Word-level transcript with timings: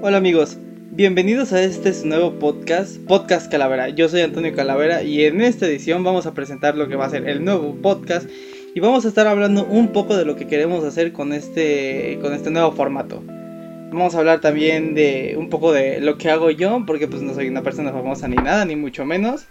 Hola 0.00 0.18
amigos, 0.18 0.56
bienvenidos 0.92 1.52
a 1.52 1.60
este 1.60 1.92
nuevo 2.04 2.38
podcast, 2.38 2.98
Podcast 3.08 3.50
Calavera. 3.50 3.88
Yo 3.88 4.08
soy 4.08 4.20
Antonio 4.20 4.54
Calavera 4.54 5.02
y 5.02 5.24
en 5.24 5.40
esta 5.40 5.66
edición 5.66 6.04
vamos 6.04 6.24
a 6.24 6.34
presentar 6.34 6.76
lo 6.76 6.86
que 6.86 6.94
va 6.94 7.06
a 7.06 7.10
ser 7.10 7.28
el 7.28 7.44
nuevo 7.44 7.74
podcast 7.82 8.30
y 8.76 8.78
vamos 8.78 9.04
a 9.04 9.08
estar 9.08 9.26
hablando 9.26 9.66
un 9.66 9.88
poco 9.88 10.16
de 10.16 10.24
lo 10.24 10.36
que 10.36 10.46
queremos 10.46 10.84
hacer 10.84 11.12
con 11.12 11.32
este, 11.32 12.16
con 12.22 12.32
este 12.32 12.48
nuevo 12.52 12.70
formato. 12.70 13.24
Vamos 13.26 14.14
a 14.14 14.20
hablar 14.20 14.40
también 14.40 14.94
de 14.94 15.34
un 15.36 15.50
poco 15.50 15.72
de 15.72 16.00
lo 16.00 16.16
que 16.16 16.30
hago 16.30 16.52
yo, 16.52 16.84
porque 16.86 17.08
pues 17.08 17.20
no 17.22 17.34
soy 17.34 17.48
una 17.48 17.62
persona 17.62 17.90
famosa 17.90 18.28
ni 18.28 18.36
nada, 18.36 18.64
ni 18.64 18.76
mucho 18.76 19.04
menos. 19.04 19.46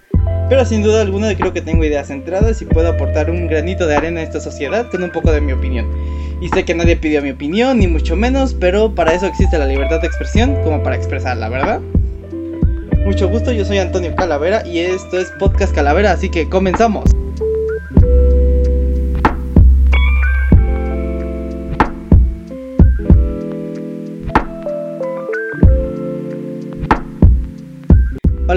Pero 0.50 0.66
sin 0.66 0.82
duda 0.82 1.02
alguna 1.02 1.36
creo 1.36 1.52
que 1.52 1.62
tengo 1.62 1.84
ideas 1.84 2.08
centradas 2.08 2.62
y 2.62 2.66
puedo 2.66 2.88
aportar 2.88 3.30
un 3.30 3.48
granito 3.48 3.86
de 3.86 3.98
arena 3.98 4.22
a 4.22 4.24
esta 4.24 4.40
sociedad 4.40 4.90
con 4.90 5.04
un 5.04 5.12
poco 5.12 5.32
de 5.32 5.42
mi 5.42 5.52
opinión. 5.52 5.88
Y 6.40 6.48
sé 6.50 6.64
que 6.64 6.74
nadie 6.74 6.96
pidió 6.96 7.22
mi 7.22 7.32
opinión, 7.32 7.80
ni 7.80 7.88
mucho 7.88 8.16
menos, 8.16 8.54
pero 8.54 8.94
para 8.94 9.14
eso 9.14 9.26
existe 9.26 9.58
la 9.58 9.66
libertad 9.66 10.00
de 10.00 10.08
expresión 10.08 10.56
como 10.64 10.82
para 10.84 10.96
expresarla, 10.96 11.50
¿verdad? 11.50 11.82
Mucho 13.06 13.28
gusto, 13.28 13.52
yo 13.52 13.66
soy 13.66 13.80
Antonio 13.80 14.16
Calavera 14.16 14.66
y 14.66 14.80
esto 14.80 15.20
es 15.20 15.32
Podcast 15.40 15.74
Calavera, 15.74 16.12
así 16.12 16.30
que 16.30 16.48
comenzamos. 16.48 17.10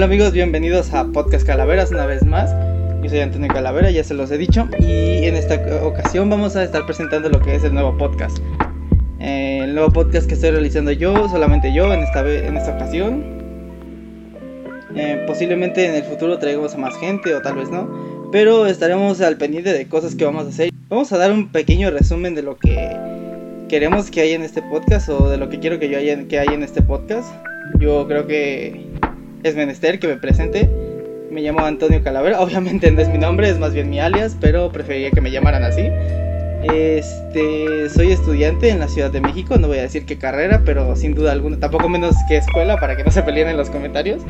Hola 0.01 0.07
amigos, 0.07 0.33
bienvenidos 0.33 0.95
a 0.95 1.05
Podcast 1.11 1.45
Calaveras 1.45 1.91
una 1.91 2.07
vez 2.07 2.25
más. 2.25 2.55
Yo 3.03 3.09
soy 3.11 3.19
Antonio 3.19 3.47
Calavera, 3.49 3.91
ya 3.91 4.03
se 4.03 4.15
los 4.15 4.31
he 4.31 4.37
dicho, 4.39 4.67
y 4.79 5.25
en 5.25 5.35
esta 5.35 5.63
ocasión 5.85 6.27
vamos 6.27 6.55
a 6.55 6.63
estar 6.63 6.87
presentando 6.87 7.29
lo 7.29 7.39
que 7.39 7.53
es 7.53 7.63
el 7.63 7.75
nuevo 7.75 7.95
podcast. 7.95 8.39
Eh, 9.19 9.59
el 9.63 9.75
nuevo 9.75 9.91
podcast 9.91 10.27
que 10.27 10.33
estoy 10.33 10.49
realizando 10.49 10.91
yo, 10.91 11.29
solamente 11.29 11.71
yo 11.71 11.93
en 11.93 11.99
esta, 11.99 12.27
en 12.27 12.57
esta 12.57 12.71
ocasión. 12.77 13.23
Eh, 14.95 15.23
posiblemente 15.27 15.85
en 15.85 15.93
el 15.93 16.03
futuro 16.03 16.39
traigamos 16.39 16.73
a 16.73 16.79
más 16.79 16.97
gente 16.97 17.35
o 17.35 17.41
tal 17.43 17.57
vez 17.57 17.69
no, 17.69 17.87
pero 18.31 18.65
estaremos 18.65 19.21
al 19.21 19.37
pendiente 19.37 19.71
de 19.71 19.87
cosas 19.87 20.15
que 20.15 20.25
vamos 20.25 20.47
a 20.47 20.49
hacer. 20.49 20.71
Vamos 20.89 21.13
a 21.13 21.19
dar 21.19 21.31
un 21.31 21.51
pequeño 21.51 21.91
resumen 21.91 22.33
de 22.33 22.41
lo 22.41 22.57
que 22.57 22.97
queremos 23.69 24.09
que 24.09 24.21
haya 24.21 24.33
en 24.33 24.41
este 24.41 24.63
podcast 24.63 25.09
o 25.09 25.29
de 25.29 25.37
lo 25.37 25.47
que 25.49 25.59
quiero 25.59 25.77
que 25.77 25.89
yo 25.89 25.99
haya, 25.99 26.27
que 26.27 26.39
haya 26.39 26.53
en 26.53 26.63
este 26.63 26.81
podcast. 26.81 27.31
Yo 27.79 28.07
creo 28.07 28.25
que 28.25 28.90
es 29.43 29.55
menester 29.55 29.99
que 29.99 30.07
me 30.07 30.17
presente. 30.17 30.69
Me 31.29 31.41
llamo 31.41 31.61
Antonio 31.61 32.03
Calavera, 32.03 32.41
obviamente 32.41 32.91
no 32.91 33.01
es 33.01 33.09
mi 33.09 33.17
nombre, 33.17 33.49
es 33.49 33.59
más 33.59 33.73
bien 33.73 33.89
mi 33.89 33.99
alias, 33.99 34.35
pero 34.39 34.71
preferiría 34.71 35.11
que 35.11 35.21
me 35.21 35.31
llamaran 35.31 35.63
así. 35.63 35.89
Este, 36.63 37.89
soy 37.89 38.11
estudiante 38.11 38.69
en 38.69 38.79
la 38.79 38.87
Ciudad 38.87 39.09
de 39.09 39.19
México, 39.19 39.57
no 39.57 39.67
voy 39.67 39.79
a 39.79 39.83
decir 39.83 40.05
qué 40.05 40.17
carrera, 40.17 40.61
pero 40.63 40.95
sin 40.95 41.15
duda 41.15 41.31
alguna, 41.31 41.57
tampoco 41.57 41.89
menos 41.89 42.15
qué 42.27 42.37
escuela 42.37 42.77
para 42.77 42.95
que 42.95 43.03
no 43.03 43.09
se 43.09 43.23
peleen 43.23 43.47
en 43.47 43.57
los 43.57 43.69
comentarios. 43.69 44.21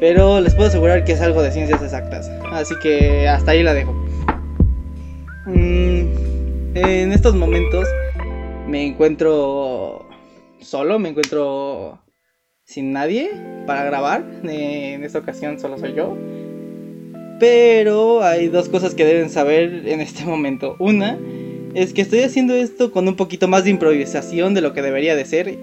Pero 0.00 0.40
les 0.40 0.54
puedo 0.54 0.68
asegurar 0.68 1.04
que 1.04 1.12
es 1.12 1.20
algo 1.20 1.42
de 1.42 1.50
ciencias 1.50 1.82
exactas, 1.82 2.30
así 2.52 2.74
que 2.82 3.28
hasta 3.28 3.50
ahí 3.50 3.62
la 3.62 3.74
dejo. 3.74 3.92
Mm, 5.46 6.06
en 6.74 7.12
estos 7.12 7.34
momentos 7.34 7.86
me 8.66 8.86
encuentro 8.86 10.06
solo, 10.60 10.98
me 10.98 11.10
encuentro 11.10 11.98
sin 12.64 12.92
nadie 12.92 13.30
para 13.66 13.84
grabar. 13.84 14.24
en 14.42 15.04
esta 15.04 15.18
ocasión 15.18 15.58
solo 15.60 15.78
soy 15.78 15.94
yo. 15.94 16.16
Pero 17.38 18.22
hay 18.22 18.48
dos 18.48 18.68
cosas 18.68 18.94
que 18.94 19.04
deben 19.04 19.30
saber 19.30 19.82
en 19.86 20.00
este 20.00 20.24
momento. 20.24 20.76
Una 20.78 21.18
es 21.74 21.92
que 21.92 22.02
estoy 22.02 22.20
haciendo 22.20 22.54
esto 22.54 22.92
con 22.92 23.08
un 23.08 23.16
poquito 23.16 23.48
más 23.48 23.64
de 23.64 23.70
improvisación 23.70 24.54
de 24.54 24.60
lo 24.60 24.72
que 24.72 24.82
debería 24.82 25.16
de 25.16 25.24
ser. 25.24 25.58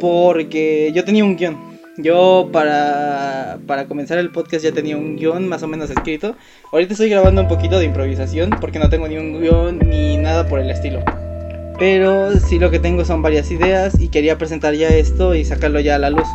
Porque 0.00 0.92
yo 0.94 1.04
tenía 1.04 1.24
un 1.24 1.36
guion. 1.36 1.76
Yo 1.98 2.50
para, 2.52 3.58
para 3.66 3.86
comenzar 3.86 4.18
el 4.18 4.30
podcast 4.30 4.62
ya 4.62 4.72
tenía 4.72 4.98
un 4.98 5.16
guion 5.16 5.48
más 5.48 5.62
o 5.62 5.68
menos 5.68 5.90
escrito. 5.90 6.36
Ahorita 6.70 6.92
estoy 6.92 7.08
grabando 7.08 7.40
un 7.40 7.48
poquito 7.48 7.78
de 7.78 7.86
improvisación 7.86 8.50
porque 8.60 8.78
no 8.78 8.90
tengo 8.90 9.08
ni 9.08 9.16
un 9.16 9.40
guion 9.40 9.78
ni 9.78 10.18
nada 10.18 10.46
por 10.46 10.60
el 10.60 10.70
estilo. 10.70 11.02
Pero 11.78 12.38
sí 12.40 12.58
lo 12.58 12.70
que 12.70 12.78
tengo 12.78 13.04
son 13.04 13.20
varias 13.20 13.50
ideas 13.50 14.00
y 14.00 14.08
quería 14.08 14.38
presentar 14.38 14.74
ya 14.74 14.88
esto 14.88 15.34
y 15.34 15.44
sacarlo 15.44 15.80
ya 15.80 15.96
a 15.96 15.98
la 15.98 16.10
luz. 16.10 16.28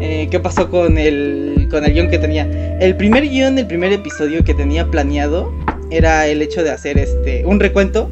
Eh, 0.00 0.28
¿Qué 0.30 0.40
pasó 0.40 0.70
con 0.70 0.96
el, 0.96 1.68
con 1.70 1.84
el 1.84 1.92
guion 1.92 2.08
que 2.08 2.18
tenía? 2.18 2.48
El 2.80 2.96
primer 2.96 3.28
guion, 3.28 3.58
el 3.58 3.66
primer 3.66 3.92
episodio 3.92 4.44
que 4.44 4.54
tenía 4.54 4.86
planeado 4.90 5.52
era 5.90 6.26
el 6.26 6.40
hecho 6.40 6.62
de 6.62 6.70
hacer 6.70 6.98
este 6.98 7.44
un 7.44 7.60
recuento, 7.60 8.10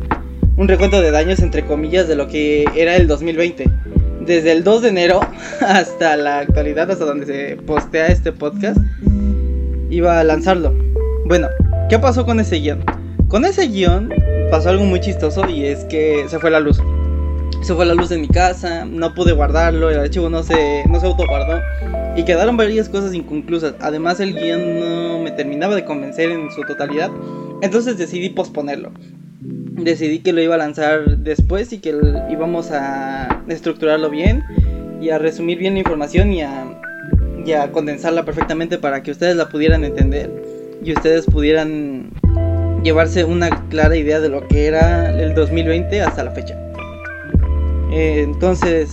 un 0.57 0.69
recuento 0.69 1.01
de 1.01 1.11
daños 1.11 1.41
entre 1.41 1.65
comillas 1.65 2.09
de 2.09 2.17
lo 2.17 2.29
que 2.29 2.67
era 2.77 2.97
el 2.97 3.07
2020. 3.07 3.71
Desde 4.21 4.53
el 4.53 4.63
2 4.65 4.83
de 4.83 4.89
enero 4.91 5.21
hasta 5.61 6.17
la 6.19 6.41
actualidad, 6.41 6.91
hasta 6.91 7.07
donde 7.07 7.25
se 7.25 7.57
postea 7.57 8.09
este 8.09 8.33
podcast, 8.33 8.79
iba 9.89 10.21
a 10.21 10.25
lanzarlo. 10.25 10.75
Bueno, 11.25 11.49
¿qué 11.89 11.99
pasó 11.99 12.27
con 12.27 12.39
ese 12.39 12.57
guion? 12.57 12.85
Con 13.29 13.47
ese 13.47 13.69
guion 13.69 14.13
pasó 14.51 14.71
algo 14.71 14.85
muy 14.85 15.01
chistoso 15.01 15.49
y 15.49 15.65
es 15.65 15.85
que 15.85 16.25
se 16.29 16.39
fue 16.39 16.51
la 16.51 16.61
luz. 16.61 16.81
Se 17.63 17.75
fue 17.75 17.85
la 17.85 17.95
luz 17.95 18.09
de 18.09 18.19
mi 18.19 18.29
casa, 18.29 18.85
no 18.85 19.15
pude 19.15 19.33
guardarlo, 19.33 19.91
el 19.91 19.99
archivo 19.99 20.31
no 20.31 20.43
se, 20.43 20.85
no 20.89 21.01
se 21.01 21.07
autoguardó 21.07 21.61
y 22.17 22.25
quedaron 22.25 22.57
varias 22.57 22.89
cosas 22.89 23.15
inconclusas. 23.15 23.75
Además 23.81 24.21
el 24.21 24.35
guion 24.35 24.81
no 24.81 25.19
me 25.19 25.31
terminaba 25.33 25.75
de 25.75 25.85
convencer 25.85 26.31
en 26.31 26.51
su 26.51 26.63
totalidad, 26.63 27.11
entonces 27.63 27.99
decidí 27.99 28.31
posponerlo. 28.31 28.93
Decidí 29.41 30.21
que 30.21 30.33
lo 30.33 30.41
iba 30.41 30.55
a 30.55 30.59
lanzar 30.59 31.19
después 31.19 31.73
y 31.73 31.79
que 31.79 31.95
íbamos 32.31 32.71
a 32.71 33.43
estructurarlo 33.49 34.11
bien 34.11 34.45
y 35.01 35.11
a 35.11 35.19
resumir 35.19 35.59
bien 35.59 35.75
la 35.75 35.81
información 35.81 36.33
y 36.33 36.43
a, 36.43 36.81
y 37.45 37.53
a 37.53 37.71
condensarla 37.71 38.25
perfectamente 38.25 38.79
para 38.79 39.03
que 39.03 39.11
ustedes 39.11 39.37
la 39.37 39.49
pudieran 39.49 39.85
entender 39.85 40.31
y 40.83 40.93
ustedes 40.93 41.27
pudieran 41.27 42.11
llevarse 42.83 43.25
una 43.25 43.69
clara 43.69 43.97
idea 43.97 44.21
de 44.21 44.29
lo 44.29 44.47
que 44.47 44.67
era 44.67 45.11
el 45.21 45.35
2020 45.35 46.03
hasta 46.03 46.25
la 46.25 46.31
fecha. 46.31 46.57
Eh, 47.91 48.23
entonces, 48.23 48.91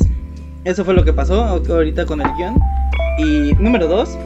eso 0.63 0.83
fue 0.85 0.93
lo 0.93 1.03
que 1.03 1.13
pasó 1.13 1.43
ahorita 1.43 2.05
con 2.05 2.21
el 2.21 2.27
guion. 2.37 2.55
Y 3.17 3.53
número 3.61 3.87
2. 3.87 4.17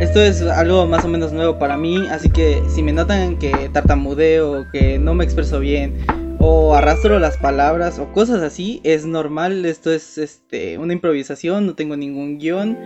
Esto 0.00 0.20
es 0.20 0.42
algo 0.42 0.86
más 0.86 1.04
o 1.04 1.08
menos 1.08 1.32
nuevo 1.32 1.58
para 1.58 1.76
mí, 1.76 2.06
así 2.08 2.30
que 2.30 2.62
si 2.68 2.84
me 2.84 2.92
notan 2.92 3.36
que 3.36 3.68
tartamudeo, 3.72 4.66
que 4.70 4.96
no 4.96 5.12
me 5.14 5.24
expreso 5.24 5.58
bien, 5.58 6.04
o 6.38 6.76
arrastro 6.76 7.18
las 7.18 7.36
palabras, 7.36 7.98
o 7.98 8.12
cosas 8.12 8.42
así, 8.42 8.80
es 8.84 9.06
normal, 9.06 9.64
esto 9.64 9.92
es 9.92 10.16
este, 10.16 10.78
una 10.78 10.92
improvisación, 10.92 11.66
no 11.66 11.74
tengo 11.74 11.96
ningún 11.96 12.38
guion, 12.38 12.78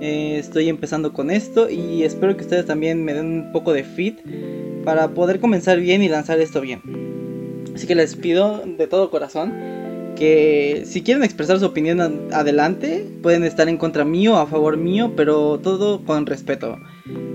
eh, 0.00 0.38
estoy 0.38 0.68
empezando 0.68 1.12
con 1.12 1.30
esto 1.30 1.68
y 1.68 2.04
espero 2.04 2.36
que 2.36 2.42
ustedes 2.42 2.66
también 2.66 3.04
me 3.04 3.14
den 3.14 3.26
un 3.26 3.52
poco 3.52 3.72
de 3.72 3.84
fit 3.84 4.18
para 4.84 5.08
poder 5.08 5.40
comenzar 5.40 5.80
bien 5.80 6.02
y 6.02 6.08
lanzar 6.08 6.40
esto 6.40 6.60
bien. 6.60 6.82
Así 7.74 7.86
que 7.86 7.94
les 7.94 8.16
pido 8.16 8.62
de 8.64 8.86
todo 8.86 9.10
corazón 9.10 9.52
que 10.16 10.82
si 10.84 11.02
quieren 11.02 11.22
expresar 11.22 11.60
su 11.60 11.66
opinión 11.66 12.28
adelante, 12.32 13.06
pueden 13.22 13.44
estar 13.44 13.68
en 13.68 13.76
contra 13.76 14.04
mío 14.04 14.36
a 14.36 14.46
favor 14.46 14.76
mío, 14.76 15.12
pero 15.16 15.60
todo 15.60 16.04
con 16.04 16.26
respeto. 16.26 16.76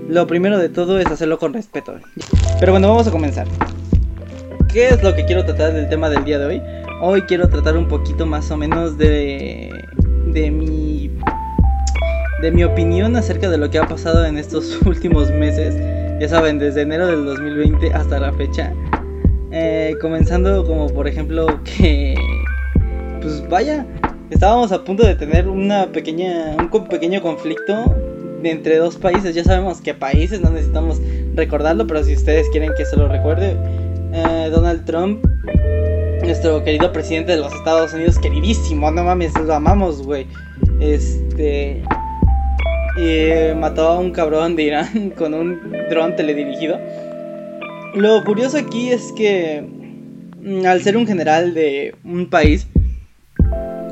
Lo 0.08 0.26
primero 0.26 0.58
de 0.58 0.68
todo 0.68 0.98
es 0.98 1.06
hacerlo 1.06 1.38
con 1.38 1.54
respeto. 1.54 1.94
Pero 2.60 2.72
bueno, 2.72 2.88
vamos 2.88 3.06
a 3.06 3.10
comenzar. 3.10 3.46
¿Qué 4.70 4.88
es 4.88 5.02
lo 5.02 5.14
que 5.14 5.24
quiero 5.24 5.44
tratar 5.44 5.72
del 5.72 5.88
tema 5.88 6.10
del 6.10 6.24
día 6.24 6.38
de 6.38 6.46
hoy? 6.46 6.62
Hoy 7.00 7.22
quiero 7.22 7.48
tratar 7.48 7.76
un 7.76 7.88
poquito 7.88 8.26
más 8.26 8.50
o 8.50 8.56
menos 8.56 8.98
de, 8.98 9.70
de 10.26 10.50
mi 10.50 10.93
de 12.44 12.50
mi 12.50 12.62
opinión 12.62 13.16
acerca 13.16 13.48
de 13.48 13.56
lo 13.56 13.70
que 13.70 13.78
ha 13.78 13.88
pasado 13.88 14.26
en 14.26 14.36
estos 14.36 14.78
últimos 14.86 15.30
meses. 15.30 15.74
Ya 16.20 16.28
saben, 16.28 16.58
desde 16.58 16.82
enero 16.82 17.06
del 17.06 17.24
2020 17.24 17.94
hasta 17.94 18.20
la 18.20 18.34
fecha. 18.34 18.74
Eh, 19.50 19.94
comenzando 20.02 20.66
como 20.66 20.88
por 20.88 21.08
ejemplo 21.08 21.46
que... 21.64 22.14
Pues 23.22 23.48
vaya, 23.48 23.86
estábamos 24.28 24.72
a 24.72 24.84
punto 24.84 25.06
de 25.06 25.14
tener 25.14 25.48
una 25.48 25.86
pequeña, 25.86 26.54
un 26.70 26.88
pequeño 26.88 27.22
conflicto 27.22 27.96
entre 28.42 28.76
dos 28.76 28.96
países. 28.96 29.34
Ya 29.34 29.42
sabemos 29.42 29.80
qué 29.80 29.94
países, 29.94 30.42
no 30.42 30.50
necesitamos 30.50 31.00
recordarlo, 31.34 31.86
pero 31.86 32.04
si 32.04 32.12
ustedes 32.12 32.46
quieren 32.50 32.72
que 32.76 32.84
se 32.84 32.94
lo 32.98 33.08
recuerde, 33.08 33.56
eh, 34.12 34.50
Donald 34.52 34.84
Trump, 34.84 35.24
nuestro 36.22 36.62
querido 36.62 36.92
presidente 36.92 37.32
de 37.32 37.38
los 37.38 37.54
Estados 37.54 37.94
Unidos, 37.94 38.18
queridísimo, 38.18 38.90
no 38.90 39.02
mames, 39.02 39.32
lo 39.40 39.54
amamos, 39.54 40.02
güey. 40.02 40.26
Este, 40.78 41.82
y 42.96 43.54
mató 43.54 43.88
a 43.88 43.98
un 43.98 44.12
cabrón 44.12 44.56
de 44.56 44.62
Irán 44.64 45.10
con 45.18 45.34
un 45.34 45.72
dron 45.90 46.16
teledirigido. 46.16 46.78
Lo 47.94 48.24
curioso 48.24 48.58
aquí 48.58 48.90
es 48.90 49.12
que 49.16 49.64
mm, 50.40 50.66
al 50.66 50.82
ser 50.82 50.96
un 50.96 51.06
general 51.06 51.54
de 51.54 51.94
un 52.04 52.28
país, 52.28 52.66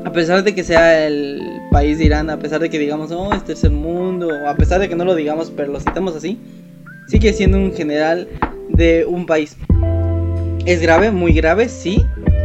a 0.05 0.11
pesar 0.11 0.43
de 0.43 0.53
que 0.53 0.63
sea 0.63 1.07
el 1.07 1.41
país 1.71 1.97
de 1.97 2.05
Irán, 2.05 2.29
a 2.29 2.37
pesar 2.39 2.59
de 2.59 2.69
que 2.69 2.79
digamos, 2.79 3.11
oh, 3.11 3.33
es 3.33 3.43
tercer 3.43 3.71
mundo, 3.71 4.29
a 4.47 4.55
pesar 4.55 4.79
de 4.79 4.89
que 4.89 4.95
no 4.95 5.05
lo 5.05 5.15
digamos, 5.15 5.51
pero 5.55 5.71
lo 5.71 5.79
citamos 5.79 6.15
así, 6.15 6.37
sigue 7.07 7.33
siendo 7.33 7.57
un 7.57 7.73
general 7.73 8.27
de 8.69 9.05
un 9.05 9.25
país. 9.25 9.57
Es 10.65 10.81
grave, 10.81 11.11
muy 11.11 11.33
grave, 11.33 11.67
sí, 11.67 12.01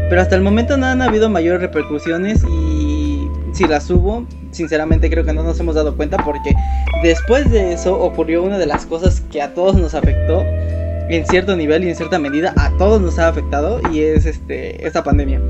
Pero 0.09 0.21
hasta 0.21 0.35
el 0.35 0.43
momento 0.43 0.77
no 0.77 0.87
han 0.87 1.03
habido 1.03 1.29
mayores 1.29 1.61
repercusiones 1.61 2.43
y 2.43 2.68
si 3.59 3.67
las 3.67 3.91
hubo, 3.91 4.25
sinceramente 4.53 5.11
creo 5.11 5.25
que 5.25 5.33
no 5.33 5.43
nos 5.43 5.59
hemos 5.59 5.75
dado 5.75 5.97
cuenta 5.97 6.17
porque 6.25 6.55
después 7.03 7.51
de 7.51 7.73
eso 7.73 7.99
ocurrió 8.01 8.45
una 8.45 8.57
de 8.57 8.67
las 8.67 8.87
cosas 8.87 9.21
que 9.33 9.43
a 9.43 9.53
todos 9.53 9.75
nos 9.75 9.97
afectó 9.97 10.45
en 10.45 11.27
cierto 11.27 11.57
nivel 11.57 11.83
y 11.83 11.89
en 11.89 11.97
cierta 11.97 12.21
medida 12.21 12.55
a 12.57 12.71
todos 12.79 13.01
nos 13.03 13.19
ha 13.19 13.27
afectado 13.27 13.81
y 13.93 14.03
es 14.03 14.27
este 14.27 14.87
esta 14.87 15.03
pandemia. 15.03 15.41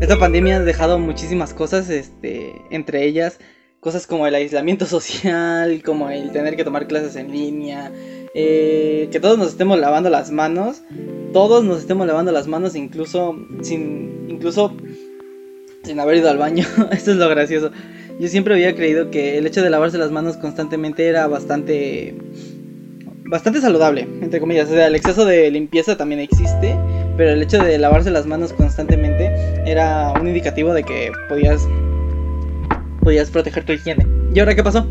Esta 0.00 0.16
pandemia 0.20 0.58
ha 0.58 0.60
dejado 0.60 1.00
muchísimas 1.00 1.52
cosas, 1.52 1.90
este, 1.90 2.54
entre 2.70 3.06
ellas 3.06 3.40
cosas 3.80 4.06
como 4.06 4.28
el 4.28 4.34
aislamiento 4.36 4.86
social, 4.96 5.82
como 5.84 6.10
el 6.10 6.30
tener 6.30 6.54
que 6.54 6.62
tomar 6.62 6.86
clases 6.86 7.16
en 7.16 7.32
línea, 7.32 7.90
eh, 8.36 9.08
que 9.10 9.18
todos 9.18 9.36
nos 9.36 9.48
estemos 9.48 9.80
lavando 9.80 10.10
las 10.10 10.30
manos, 10.30 10.82
todos 11.32 11.64
nos 11.64 11.80
estemos 11.80 12.06
lavando 12.06 12.30
las 12.30 12.46
manos 12.46 12.76
incluso 12.76 13.36
sin, 13.62 14.26
incluso 14.28 14.76
sin 15.84 16.00
haber 16.00 16.16
ido 16.16 16.30
al 16.30 16.38
baño. 16.38 16.64
Esto 16.92 17.12
es 17.12 17.16
lo 17.16 17.28
gracioso. 17.28 17.70
Yo 18.18 18.28
siempre 18.28 18.54
había 18.54 18.74
creído 18.74 19.10
que 19.10 19.38
el 19.38 19.46
hecho 19.46 19.62
de 19.62 19.70
lavarse 19.70 19.98
las 19.98 20.10
manos 20.10 20.36
constantemente 20.36 21.06
era 21.06 21.26
bastante 21.26 22.14
bastante 23.24 23.62
saludable, 23.62 24.06
entre 24.20 24.40
comillas. 24.40 24.68
O 24.68 24.74
sea, 24.74 24.86
el 24.86 24.94
exceso 24.94 25.24
de 25.24 25.50
limpieza 25.50 25.96
también 25.96 26.20
existe, 26.20 26.76
pero 27.16 27.30
el 27.30 27.42
hecho 27.42 27.62
de 27.62 27.78
lavarse 27.78 28.10
las 28.10 28.26
manos 28.26 28.52
constantemente 28.52 29.32
era 29.64 30.12
un 30.20 30.28
indicativo 30.28 30.74
de 30.74 30.82
que 30.82 31.10
podías 31.28 31.66
podías 33.00 33.30
proteger 33.30 33.64
tu 33.64 33.72
higiene. 33.72 34.06
¿Y 34.34 34.38
ahora 34.38 34.54
qué 34.54 34.62
pasó? 34.62 34.86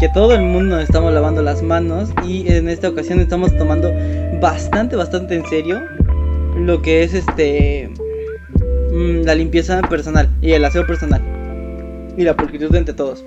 Que 0.00 0.08
todo 0.08 0.34
el 0.34 0.42
mundo 0.42 0.80
estamos 0.80 1.12
lavando 1.12 1.42
las 1.42 1.62
manos 1.62 2.10
y 2.26 2.50
en 2.50 2.68
esta 2.68 2.88
ocasión 2.88 3.20
estamos 3.20 3.56
tomando 3.56 3.92
bastante, 4.40 4.96
bastante 4.96 5.34
en 5.34 5.46
serio 5.46 5.82
lo 6.56 6.80
que 6.82 7.02
es 7.02 7.14
este 7.14 7.90
mm, 8.98 9.24
la 9.24 9.34
limpieza 9.34 9.80
personal 9.82 10.28
y 10.42 10.52
el 10.52 10.64
aseo 10.64 10.86
personal 10.86 11.22
y 12.16 12.24
la 12.24 12.36
pulcritud 12.36 12.74
entre 12.74 12.94
todos. 12.94 13.24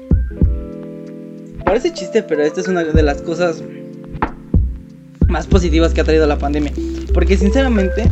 Parece 1.65 1.93
chiste, 1.93 2.21
pero 2.23 2.43
esta 2.43 2.59
es 2.59 2.67
una 2.67 2.83
de 2.83 3.03
las 3.03 3.21
cosas 3.21 3.63
más 5.29 5.47
positivas 5.47 5.93
que 5.93 6.01
ha 6.01 6.03
traído 6.03 6.27
la 6.27 6.37
pandemia. 6.37 6.73
Porque 7.13 7.37
sinceramente, 7.37 8.03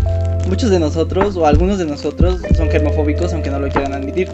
muchos 0.48 0.70
de 0.70 0.80
nosotros 0.80 1.36
o 1.36 1.46
algunos 1.46 1.78
de 1.78 1.86
nosotros 1.86 2.42
son 2.56 2.70
germofóbicos 2.70 3.34
aunque 3.34 3.52
no 3.52 3.60
lo 3.60 3.68
quieran 3.68 3.94
admitir. 3.94 4.30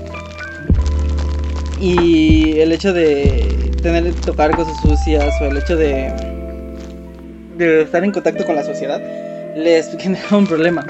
Y 1.81 2.59
el 2.59 2.71
hecho 2.71 2.93
de 2.93 3.71
tener 3.81 4.03
que 4.03 4.21
tocar 4.21 4.55
cosas 4.55 4.79
sucias 4.81 5.33
o 5.41 5.45
el 5.45 5.57
hecho 5.57 5.75
de, 5.75 6.13
de 7.57 7.81
estar 7.81 8.03
en 8.03 8.11
contacto 8.11 8.45
con 8.45 8.55
la 8.55 8.63
sociedad 8.63 9.01
les 9.55 9.89
genera 9.99 10.37
un 10.37 10.45
problema. 10.45 10.85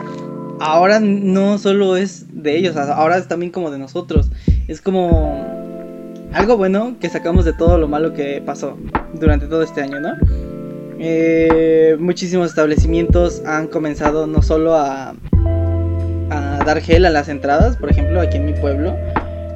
Ahora 0.60 1.00
no 1.00 1.57
solo 1.57 1.98
es 1.98 2.25
de 2.31 2.57
ellos, 2.57 2.78
ahora 2.78 3.18
es 3.18 3.28
también 3.28 3.52
como 3.52 3.72
de 3.72 3.78
nosotros. 3.78 4.31
Es 4.68 4.81
como 4.81 5.46
algo 6.34 6.57
bueno 6.57 6.96
que 7.00 7.10
sacamos 7.10 7.46
de 7.46 7.54
todo 7.54 7.78
lo 7.78 7.88
malo 7.88 8.13
que 8.13 8.42
pasó 8.46 8.78
durante 9.13 9.48
todo 9.48 9.63
este 9.63 9.81
año, 9.81 10.00
¿no? 10.00 10.13
Eh, 11.00 11.98
muchísimos 12.00 12.50
establecimientos 12.50 13.42
han 13.46 13.68
comenzado 13.68 14.28
no 14.28 14.42
solo 14.42 14.75
a, 14.75 15.13
dar 16.66 16.81
gel 16.81 17.06
a 17.06 17.12
las 17.12 17.30
entradas, 17.30 17.78
por 17.78 17.92
ejemplo, 17.92 18.19
aquí 18.19 18.38
en 18.38 18.46
mi 18.46 18.54
pueblo. 18.54 18.96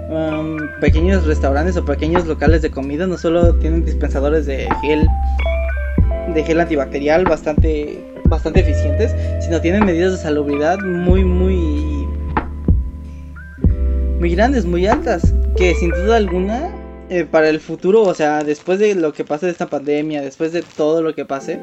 Um, 0.09 0.57
pequeños 0.79 1.25
restaurantes 1.25 1.75
o 1.77 1.85
pequeños 1.85 2.27
locales 2.27 2.61
de 2.61 2.71
comida 2.71 3.07
no 3.07 3.17
solo 3.17 3.55
tienen 3.55 3.85
dispensadores 3.85 4.45
de 4.45 4.67
gel 4.81 5.07
de 6.33 6.43
gel 6.43 6.59
antibacterial 6.59 7.23
bastante 7.25 8.03
bastante 8.29 8.61
eficientes, 8.61 9.13
sino 9.43 9.59
tienen 9.59 9.85
medidas 9.85 10.13
de 10.13 10.17
salubridad 10.17 10.79
muy 10.79 11.23
muy 11.23 12.07
muy 14.19 14.35
grandes, 14.35 14.65
muy 14.65 14.85
altas, 14.85 15.33
que 15.55 15.73
sin 15.75 15.91
duda 15.91 16.17
alguna 16.17 16.75
eh, 17.09 17.25
para 17.25 17.49
el 17.49 17.59
futuro, 17.59 18.03
o 18.03 18.13
sea, 18.13 18.43
después 18.43 18.77
de 18.77 18.93
lo 18.93 19.13
que 19.13 19.23
pase 19.23 19.45
de 19.45 19.51
esta 19.51 19.67
pandemia, 19.67 20.21
después 20.21 20.51
de 20.51 20.61
todo 20.61 21.01
lo 21.01 21.15
que 21.15 21.25
pase, 21.25 21.59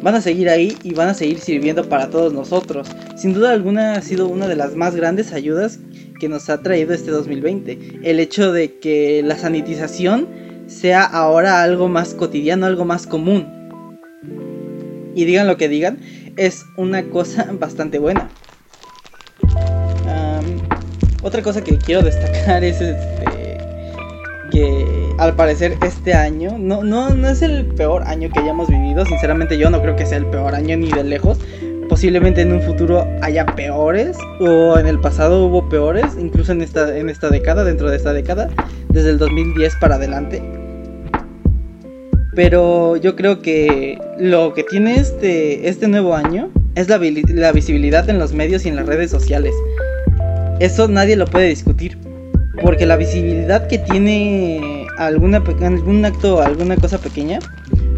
van 0.00 0.14
a 0.14 0.20
seguir 0.20 0.48
ahí 0.48 0.76
y 0.82 0.94
van 0.94 1.08
a 1.08 1.14
seguir 1.14 1.40
sirviendo 1.40 1.88
para 1.88 2.08
todos 2.08 2.32
nosotros. 2.32 2.88
Sin 3.16 3.34
duda 3.34 3.52
alguna 3.52 3.94
ha 3.94 4.02
sido 4.02 4.28
una 4.28 4.48
de 4.48 4.56
las 4.56 4.74
más 4.74 4.96
grandes 4.96 5.32
ayudas 5.32 5.78
que 6.20 6.28
nos 6.28 6.48
ha 6.48 6.62
traído 6.62 6.94
este 6.94 7.10
2020. 7.10 8.00
El 8.02 8.20
hecho 8.20 8.52
de 8.52 8.78
que 8.78 9.22
la 9.24 9.36
sanitización 9.36 10.28
sea 10.66 11.04
ahora 11.04 11.62
algo 11.62 11.88
más 11.88 12.14
cotidiano, 12.14 12.66
algo 12.66 12.84
más 12.84 13.06
común. 13.06 13.61
Y 15.14 15.24
digan 15.24 15.46
lo 15.46 15.56
que 15.56 15.68
digan, 15.68 15.98
es 16.36 16.64
una 16.76 17.04
cosa 17.04 17.48
bastante 17.58 17.98
buena. 17.98 18.28
otra 21.22 21.40
cosa 21.40 21.62
que 21.62 21.78
quiero 21.78 22.02
destacar 22.02 22.64
es 22.64 22.80
este 22.80 23.22
que 24.52 25.14
al 25.18 25.34
parecer 25.34 25.78
este 25.82 26.12
año 26.12 26.58
no, 26.58 26.84
no, 26.84 27.10
no 27.10 27.28
es 27.28 27.40
el 27.40 27.66
peor 27.66 28.02
año 28.02 28.28
que 28.30 28.40
hayamos 28.40 28.68
vivido. 28.68 29.04
Sinceramente 29.06 29.56
yo 29.56 29.70
no 29.70 29.80
creo 29.80 29.96
que 29.96 30.04
sea 30.04 30.18
el 30.18 30.26
peor 30.26 30.54
año 30.54 30.76
ni 30.76 30.92
de 30.92 31.02
lejos. 31.02 31.38
Posiblemente 31.88 32.42
en 32.42 32.52
un 32.52 32.60
futuro 32.60 33.06
haya 33.22 33.46
peores 33.46 34.16
o 34.40 34.78
en 34.78 34.86
el 34.86 35.00
pasado 35.00 35.46
hubo 35.46 35.68
peores, 35.68 36.04
incluso 36.18 36.52
en 36.52 36.62
esta, 36.62 36.96
en 36.96 37.08
esta 37.08 37.30
década, 37.30 37.64
dentro 37.64 37.90
de 37.90 37.96
esta 37.96 38.12
década, 38.12 38.50
desde 38.88 39.10
el 39.10 39.18
2010 39.18 39.76
para 39.80 39.96
adelante. 39.96 40.61
Pero 42.34 42.96
yo 42.96 43.14
creo 43.14 43.40
que 43.40 43.98
lo 44.18 44.54
que 44.54 44.64
tiene 44.64 44.96
este, 44.96 45.68
este 45.68 45.86
nuevo 45.88 46.14
año 46.14 46.50
es 46.74 46.88
la, 46.88 46.98
la 47.28 47.52
visibilidad 47.52 48.08
en 48.08 48.18
los 48.18 48.32
medios 48.32 48.64
y 48.64 48.70
en 48.70 48.76
las 48.76 48.86
redes 48.86 49.10
sociales. 49.10 49.54
Eso 50.58 50.88
nadie 50.88 51.16
lo 51.16 51.26
puede 51.26 51.48
discutir 51.48 51.98
porque 52.62 52.86
la 52.86 52.96
visibilidad 52.96 53.66
que 53.66 53.78
tiene 53.78 54.86
algún 54.98 55.34
acto, 55.34 56.40
alguna 56.40 56.76
cosa 56.76 56.98
pequeña, 56.98 57.38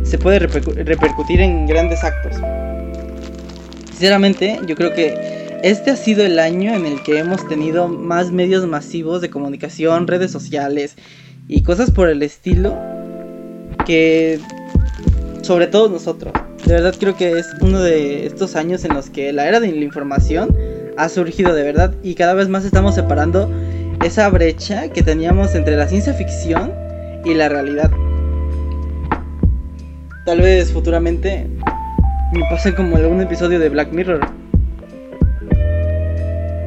se 0.03 0.19
puede 0.19 0.39
repercutir 0.39 1.41
en 1.41 1.67
grandes 1.67 2.03
actos. 2.05 2.37
Sinceramente, 3.91 4.59
yo 4.67 4.75
creo 4.75 4.93
que 4.93 5.61
este 5.63 5.91
ha 5.91 5.97
sido 5.97 6.25
el 6.25 6.39
año 6.39 6.75
en 6.75 6.87
el 6.87 7.03
que 7.03 7.19
hemos 7.19 7.47
tenido 7.49 7.89
más 7.89 8.33
medios 8.33 8.67
masivos 8.67 9.21
de 9.21 9.31
comunicación, 9.31 10.07
redes 10.07 10.31
sociales 10.31 10.97
y 11.49 11.63
cosas 11.63 11.91
por 11.91 12.09
el 12.09 12.23
estilo 12.23 12.94
que 13.85 14.41
sobre 15.43 15.67
todo 15.67 15.89
nosotros. 15.89 16.33
De 16.65 16.75
verdad 16.75 16.95
creo 16.99 17.17
que 17.17 17.39
es 17.39 17.47
uno 17.61 17.81
de 17.81 18.27
estos 18.27 18.57
años 18.57 18.85
en 18.85 18.95
los 18.95 19.11
que 19.11 19.33
la 19.33 19.47
era 19.47 19.61
de 19.61 19.71
la 19.71 19.85
información 19.85 20.57
ha 20.97 21.09
surgido 21.09 21.55
de 21.55 21.63
verdad 21.63 21.95
y 22.03 22.15
cada 22.15 22.35
vez 22.35 22.49
más 22.49 22.65
estamos 22.65 22.95
separando 22.95 23.51
esa 24.03 24.29
brecha 24.31 24.89
que 24.89 25.03
teníamos 25.03 25.55
entre 25.55 25.77
la 25.77 25.87
ciencia 25.89 26.15
ficción 26.15 26.73
y 27.25 27.35
la 27.35 27.49
realidad. 27.49 27.91
Tal 30.25 30.41
vez 30.41 30.73
futuramente 30.73 31.47
me 32.33 32.41
pase 32.49 32.75
como 32.75 32.97
algún 32.97 33.21
episodio 33.21 33.59
de 33.59 33.69
Black 33.69 33.93
Mirror. 33.93 34.21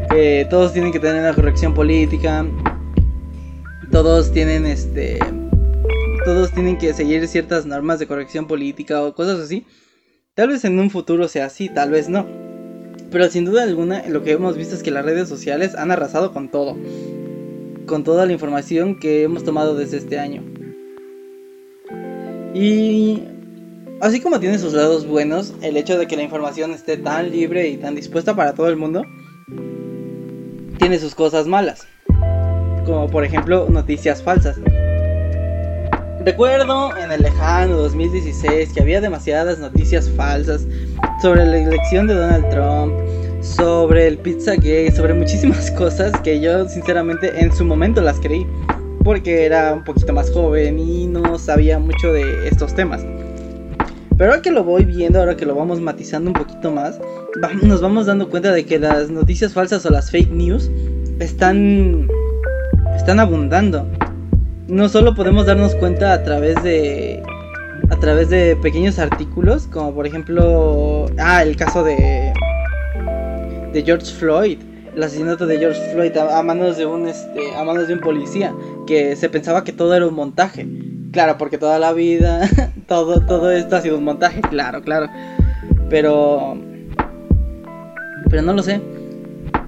Que 0.09 0.47
todos 0.49 0.73
tienen 0.73 0.91
que 0.91 0.99
tener 0.99 1.21
una 1.21 1.33
corrección 1.33 1.73
política. 1.73 2.45
Todos 3.91 4.31
tienen 4.31 4.65
este. 4.65 5.19
Todos 6.27 6.51
tienen 6.51 6.77
que 6.77 6.93
seguir 6.93 7.25
ciertas 7.29 7.65
normas 7.65 7.99
de 7.99 8.05
corrección 8.05 8.47
política 8.47 9.01
o 9.01 9.15
cosas 9.15 9.39
así. 9.39 9.65
Tal 10.33 10.49
vez 10.49 10.65
en 10.65 10.77
un 10.77 10.89
futuro 10.89 11.29
sea 11.29 11.45
así, 11.45 11.69
tal 11.69 11.91
vez 11.91 12.09
no. 12.09 12.27
Pero 13.09 13.29
sin 13.29 13.45
duda 13.45 13.63
alguna, 13.63 14.05
lo 14.09 14.23
que 14.23 14.33
hemos 14.33 14.57
visto 14.57 14.75
es 14.75 14.83
que 14.83 14.91
las 14.91 15.05
redes 15.05 15.29
sociales 15.29 15.73
han 15.75 15.89
arrasado 15.89 16.33
con 16.33 16.49
todo 16.49 16.75
con 17.85 18.03
toda 18.03 18.25
la 18.25 18.33
información 18.33 18.99
que 18.99 19.23
hemos 19.23 19.45
tomado 19.45 19.77
desde 19.77 19.95
este 19.95 20.19
año. 20.19 20.43
Y 22.53 23.23
así 24.01 24.19
como 24.19 24.41
tiene 24.41 24.59
sus 24.59 24.73
lados 24.73 25.07
buenos, 25.07 25.53
el 25.61 25.77
hecho 25.77 25.97
de 25.97 26.07
que 26.07 26.17
la 26.17 26.23
información 26.23 26.71
esté 26.71 26.97
tan 26.97 27.31
libre 27.31 27.69
y 27.69 27.77
tan 27.77 27.95
dispuesta 27.95 28.35
para 28.35 28.53
todo 28.53 28.67
el 28.67 28.75
mundo, 28.75 29.03
tiene 30.77 30.99
sus 30.99 31.15
cosas 31.15 31.47
malas. 31.47 31.87
Como 32.85 33.09
por 33.09 33.23
ejemplo 33.23 33.69
noticias 33.69 34.21
falsas. 34.21 34.59
Recuerdo 36.27 36.93
en 36.97 37.09
el 37.09 37.21
lejano 37.21 37.77
2016 37.77 38.73
que 38.73 38.81
había 38.81 38.99
demasiadas 38.99 39.59
noticias 39.59 40.09
falsas 40.09 40.67
sobre 41.21 41.45
la 41.45 41.57
elección 41.57 42.05
de 42.05 42.15
Donald 42.15 42.49
Trump, 42.49 42.93
sobre 43.41 44.07
el 44.07 44.17
pizza 44.17 44.55
gay, 44.55 44.91
sobre 44.91 45.13
muchísimas 45.13 45.71
cosas 45.77 46.11
que 46.19 46.41
yo 46.41 46.67
sinceramente 46.67 47.31
en 47.39 47.55
su 47.55 47.63
momento 47.63 48.01
las 48.01 48.19
creí, 48.19 48.45
porque 49.05 49.45
era 49.45 49.71
un 49.71 49.85
poquito 49.85 50.11
más 50.11 50.29
joven 50.29 50.77
y 50.79 51.07
no 51.07 51.39
sabía 51.39 51.79
mucho 51.79 52.11
de 52.11 52.49
estos 52.49 52.75
temas. 52.75 53.05
Pero 54.17 54.31
ahora 54.31 54.41
que 54.41 54.51
lo 54.51 54.65
voy 54.65 54.83
viendo, 54.83 55.19
ahora 55.19 55.37
que 55.37 55.45
lo 55.45 55.55
vamos 55.55 55.79
matizando 55.79 56.31
un 56.31 56.35
poquito 56.35 56.71
más, 56.71 56.99
nos 57.63 57.79
vamos 57.79 58.05
dando 58.05 58.29
cuenta 58.29 58.51
de 58.51 58.65
que 58.65 58.77
las 58.79 59.09
noticias 59.09 59.53
falsas 59.53 59.85
o 59.85 59.89
las 59.91 60.11
fake 60.11 60.31
news 60.31 60.69
están 61.21 62.09
están 62.97 63.21
abundando. 63.21 63.89
No 64.67 64.89
solo 64.89 65.15
podemos 65.15 65.45
darnos 65.45 65.75
cuenta 65.75 66.11
a 66.11 66.23
través 66.23 66.61
de 66.61 67.23
a 67.89 67.95
través 67.97 68.29
de 68.29 68.57
pequeños 68.57 68.99
artículos, 68.99 69.67
como 69.67 69.93
por 69.93 70.05
ejemplo, 70.05 71.05
ah, 71.17 71.41
el 71.41 71.55
caso 71.55 71.83
de 71.83 72.33
de 73.71 73.83
George 73.83 74.11
Floyd, 74.13 74.59
el 74.95 75.03
asesinato 75.03 75.45
de 75.45 75.57
George 75.59 75.79
Floyd 75.93 76.17
a, 76.17 76.41
manos 76.43 76.77
de 76.77 76.85
un 76.85 77.07
este, 77.07 77.55
a 77.55 77.63
manos 77.63 77.87
de 77.87 77.93
un 77.93 77.99
policía, 77.99 78.53
que 78.85 79.15
se 79.15 79.29
pensaba 79.29 79.63
que 79.63 79.71
todo 79.71 79.93
era 79.93 80.07
un 80.07 80.15
montaje. 80.15 80.67
Claro, 81.11 81.37
porque 81.37 81.57
toda 81.57 81.79
la 81.79 81.93
vida, 81.93 82.49
todo, 82.87 83.25
todo 83.25 83.51
esto 83.51 83.75
ha 83.75 83.81
sido 83.81 83.97
un 83.97 84.03
montaje, 84.03 84.41
claro, 84.41 84.81
claro. 84.81 85.07
Pero, 85.89 86.57
pero 88.29 88.41
no 88.41 88.53
lo 88.53 88.63
sé. 88.63 88.81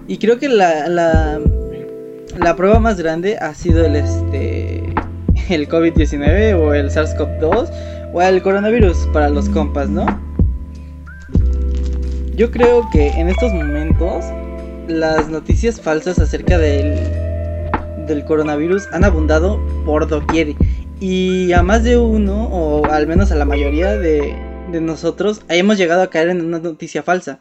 Y 0.07 0.17
creo 0.17 0.39
que 0.39 0.49
la, 0.49 0.89
la, 0.89 1.39
la 2.39 2.55
prueba 2.55 2.79
más 2.79 2.99
grande 2.99 3.37
ha 3.37 3.53
sido 3.53 3.85
el 3.85 3.95
este, 3.95 4.88
el 5.49 5.67
COVID-19 5.67 6.55
o 6.59 6.73
el 6.73 6.89
SARS-CoV-2 6.89 7.69
o 8.13 8.21
el 8.21 8.41
coronavirus 8.41 9.07
para 9.13 9.29
los 9.29 9.49
compas, 9.49 9.89
¿no? 9.89 10.05
Yo 12.35 12.51
creo 12.51 12.87
que 12.91 13.09
en 13.09 13.29
estos 13.29 13.51
momentos 13.53 14.25
las 14.87 15.29
noticias 15.29 15.81
falsas 15.81 16.19
acerca 16.19 16.57
del, 16.57 16.95
del 18.07 18.25
coronavirus 18.25 18.87
han 18.91 19.03
abundado 19.03 19.59
por 19.85 20.07
doquier. 20.07 20.55
Y 20.99 21.51
a 21.53 21.63
más 21.63 21.83
de 21.83 21.97
uno, 21.97 22.45
o 22.45 22.85
al 22.85 23.07
menos 23.07 23.31
a 23.31 23.35
la 23.35 23.45
mayoría 23.45 23.97
de, 23.97 24.35
de 24.71 24.81
nosotros, 24.81 25.41
hemos 25.49 25.77
llegado 25.77 26.01
a 26.01 26.09
caer 26.09 26.29
en 26.29 26.45
una 26.45 26.59
noticia 26.59 27.03
falsa. 27.03 27.39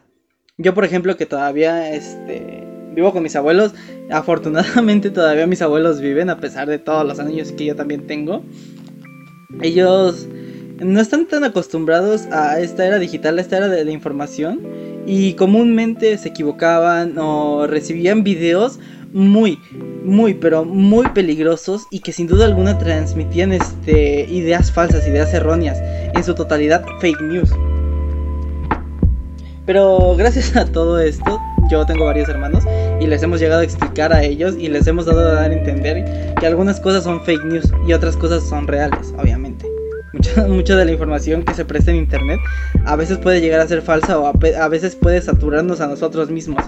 Yo, 0.57 0.73
por 0.73 0.85
ejemplo, 0.85 1.15
que 1.15 1.25
todavía 1.25 1.93
este, 1.93 2.67
vivo 2.93 3.13
con 3.13 3.23
mis 3.23 3.35
abuelos, 3.35 3.73
afortunadamente 4.11 5.09
todavía 5.11 5.47
mis 5.47 5.61
abuelos 5.61 6.01
viven, 6.01 6.29
a 6.29 6.39
pesar 6.39 6.67
de 6.67 6.79
todos 6.79 7.05
los 7.05 7.19
años 7.19 7.51
que 7.51 7.65
yo 7.65 7.75
también 7.75 8.07
tengo. 8.07 8.43
Ellos 9.61 10.27
no 10.79 10.99
están 10.99 11.27
tan 11.27 11.43
acostumbrados 11.43 12.25
a 12.31 12.59
esta 12.59 12.85
era 12.85 12.99
digital, 12.99 13.37
a 13.37 13.41
esta 13.41 13.57
era 13.57 13.67
de 13.67 13.83
la 13.83 13.91
información 13.91 14.61
y 15.05 15.33
comúnmente 15.33 16.17
se 16.17 16.29
equivocaban 16.29 17.17
o 17.17 17.67
recibían 17.67 18.23
videos 18.23 18.79
muy, 19.11 19.59
muy, 20.03 20.35
pero 20.35 20.65
muy 20.65 21.07
peligrosos 21.09 21.87
y 21.91 21.99
que 21.99 22.13
sin 22.13 22.27
duda 22.27 22.45
alguna 22.45 22.77
transmitían 22.77 23.51
este, 23.51 24.25
ideas 24.29 24.71
falsas, 24.71 25.07
ideas 25.07 25.33
erróneas, 25.33 25.79
en 26.13 26.23
su 26.23 26.35
totalidad 26.35 26.85
fake 27.01 27.21
news. 27.21 27.49
Pero 29.65 30.15
gracias 30.15 30.55
a 30.55 30.65
todo 30.65 30.99
esto, 30.99 31.39
yo 31.69 31.85
tengo 31.85 32.05
varios 32.05 32.29
hermanos 32.29 32.63
y 32.99 33.07
les 33.07 33.23
hemos 33.23 33.39
llegado 33.39 33.61
a 33.61 33.63
explicar 33.63 34.13
a 34.13 34.23
ellos 34.23 34.55
y 34.57 34.67
les 34.67 34.87
hemos 34.87 35.05
dado 35.05 35.19
a 35.21 35.33
dar 35.33 35.51
a 35.51 35.53
entender 35.53 36.33
que 36.39 36.47
algunas 36.47 36.79
cosas 36.79 37.03
son 37.03 37.23
fake 37.23 37.45
news 37.45 37.71
y 37.87 37.93
otras 37.93 38.17
cosas 38.17 38.43
son 38.43 38.67
reales, 38.67 39.13
obviamente. 39.17 39.65
Mucha, 40.47 40.75
de 40.75 40.85
la 40.85 40.91
información 40.91 41.43
que 41.43 41.53
se 41.53 41.65
presta 41.65 41.91
en 41.91 41.97
internet 41.97 42.39
a 42.85 42.95
veces 42.95 43.17
puede 43.19 43.41
llegar 43.41 43.59
a 43.59 43.67
ser 43.67 43.81
falsa 43.81 44.19
o 44.19 44.25
a, 44.25 44.67
veces 44.67 44.95
puede 44.95 45.21
saturarnos 45.21 45.81
a 45.81 45.87
nosotros 45.87 46.29
mismos. 46.29 46.63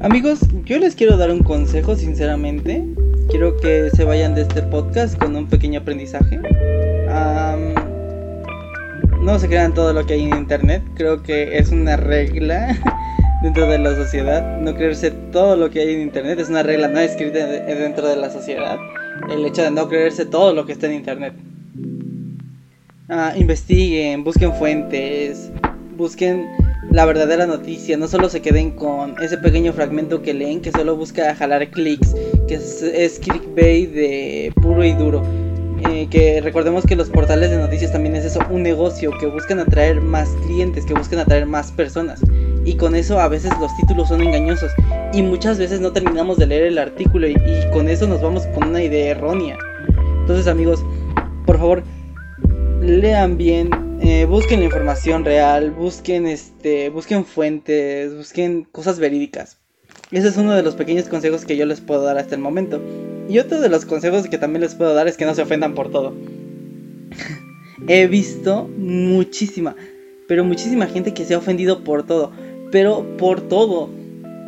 Amigos, 0.00 0.40
yo 0.64 0.78
les 0.78 0.94
quiero 0.94 1.16
dar 1.16 1.30
un 1.30 1.42
consejo 1.42 1.96
sinceramente. 1.96 2.84
Quiero 3.30 3.56
que 3.56 3.90
se 3.94 4.04
vayan 4.04 4.34
de 4.34 4.42
este 4.42 4.62
podcast 4.62 5.18
con 5.18 5.34
un 5.34 5.46
pequeño 5.48 5.80
aprendizaje. 5.80 6.38
no 9.22 9.38
se 9.40 9.48
crean 9.48 9.74
todo 9.74 9.92
lo 9.92 10.06
que 10.06 10.14
hay 10.14 10.24
en 10.24 10.36
internet. 10.36 10.82
Creo 10.94 11.22
que 11.22 11.58
es 11.58 11.70
una 11.70 11.96
regla 11.96 12.76
dentro 13.46 13.68
de 13.68 13.78
la 13.78 13.94
sociedad. 13.94 14.58
No 14.58 14.74
creerse 14.74 15.12
todo 15.12 15.54
lo 15.54 15.70
que 15.70 15.80
hay 15.80 15.94
en 15.94 16.00
internet. 16.00 16.40
Es 16.40 16.48
una 16.48 16.64
regla 16.64 16.88
no 16.88 16.98
escrita 16.98 17.46
dentro 17.46 18.08
de 18.08 18.16
la 18.16 18.28
sociedad 18.28 18.76
el 19.30 19.46
hecho 19.46 19.62
de 19.62 19.70
no 19.70 19.88
creerse 19.88 20.26
todo 20.26 20.52
lo 20.52 20.66
que 20.66 20.72
está 20.72 20.86
en 20.86 20.94
internet. 20.94 21.32
Ah, 23.08 23.34
investiguen, 23.36 24.24
busquen 24.24 24.52
fuentes, 24.54 25.50
busquen 25.96 26.48
la 26.90 27.04
verdadera 27.04 27.46
noticia, 27.46 27.96
no 27.96 28.08
solo 28.08 28.28
se 28.28 28.42
queden 28.42 28.72
con 28.72 29.14
ese 29.22 29.38
pequeño 29.38 29.72
fragmento 29.72 30.22
que 30.22 30.34
leen 30.34 30.60
que 30.60 30.72
solo 30.72 30.96
busca 30.96 31.34
jalar 31.34 31.70
clics, 31.70 32.14
que 32.48 32.54
es, 32.54 33.20
clickbait 33.20 33.90
de 33.92 34.52
puro 34.60 34.84
y 34.84 34.92
duro. 34.92 35.22
Eh, 35.88 36.08
que 36.10 36.40
recordemos 36.40 36.84
que 36.84 36.96
los 36.96 37.10
portales 37.10 37.50
de 37.50 37.58
noticias 37.58 37.92
también 37.92 38.16
es 38.16 38.24
eso, 38.24 38.40
un 38.50 38.62
negocio 38.62 39.12
que 39.20 39.26
buscan 39.26 39.60
atraer 39.60 40.00
más 40.00 40.28
clientes, 40.46 40.84
que 40.84 40.94
buscan 40.94 41.20
atraer 41.20 41.46
más 41.46 41.70
personas. 41.70 42.20
Y 42.66 42.74
con 42.74 42.96
eso 42.96 43.20
a 43.20 43.28
veces 43.28 43.52
los 43.60 43.74
títulos 43.76 44.08
son 44.08 44.20
engañosos 44.22 44.72
y 45.12 45.22
muchas 45.22 45.56
veces 45.56 45.80
no 45.80 45.92
terminamos 45.92 46.36
de 46.36 46.48
leer 46.48 46.64
el 46.64 46.78
artículo 46.78 47.28
y, 47.28 47.36
con 47.72 47.88
eso 47.88 48.08
nos 48.08 48.20
vamos 48.20 48.44
con 48.48 48.68
una 48.68 48.82
idea 48.82 49.12
errónea. 49.12 49.56
Entonces 50.20 50.48
amigos, 50.48 50.84
por 51.46 51.58
favor, 51.58 51.84
lean 52.80 53.38
bien, 53.38 53.70
eh, 54.02 54.26
busquen 54.26 54.58
la 54.58 54.66
información 54.66 55.24
real, 55.24 55.70
busquen 55.70 56.26
este, 56.26 56.90
busquen 56.90 57.24
fuentes, 57.24 58.16
busquen 58.16 58.64
cosas 58.64 58.98
verídicas. 58.98 59.58
Ese 60.10 60.26
es 60.26 60.36
uno 60.36 60.52
de 60.52 60.64
los 60.64 60.74
pequeños 60.74 61.08
consejos 61.08 61.44
que 61.44 61.56
yo 61.56 61.66
les 61.66 61.80
puedo 61.80 62.02
dar 62.02 62.18
hasta 62.18 62.34
el 62.34 62.40
momento. 62.40 62.80
Y 63.28 63.38
otro 63.38 63.60
de 63.60 63.68
los 63.68 63.84
consejos 63.84 64.28
que 64.28 64.38
también 64.38 64.62
les 64.62 64.74
puedo 64.74 64.92
dar 64.92 65.06
es 65.06 65.16
que 65.16 65.24
no 65.24 65.36
se 65.36 65.42
ofendan 65.42 65.74
por 65.74 65.92
todo. 65.92 66.14
He 67.86 68.08
visto 68.08 68.68
muchísima, 68.76 69.76
pero 70.26 70.44
muchísima 70.44 70.86
gente 70.86 71.14
que 71.14 71.24
se 71.24 71.34
ha 71.34 71.38
ofendido 71.38 71.84
por 71.84 72.04
todo, 72.04 72.32
pero 72.70 73.04
por 73.16 73.40
todo. 73.42 73.88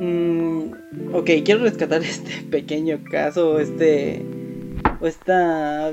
Mm, 0.00 0.72
ok, 1.12 1.30
quiero 1.44 1.62
rescatar 1.62 2.02
este 2.02 2.42
pequeño 2.50 2.98
caso, 3.10 3.58
este. 3.58 4.24
Esta. 5.02 5.92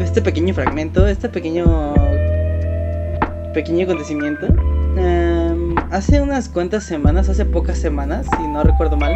Este 0.00 0.22
pequeño 0.22 0.54
fragmento, 0.54 1.06
este 1.06 1.28
pequeño. 1.28 1.94
Pequeño 3.52 3.84
acontecimiento. 3.84 4.46
Em, 4.96 5.74
hace 5.90 6.20
unas 6.20 6.48
cuantas 6.48 6.84
semanas, 6.84 7.28
hace 7.28 7.44
pocas 7.44 7.78
semanas, 7.78 8.26
si 8.36 8.46
no 8.48 8.62
recuerdo 8.62 8.96
mal, 8.96 9.14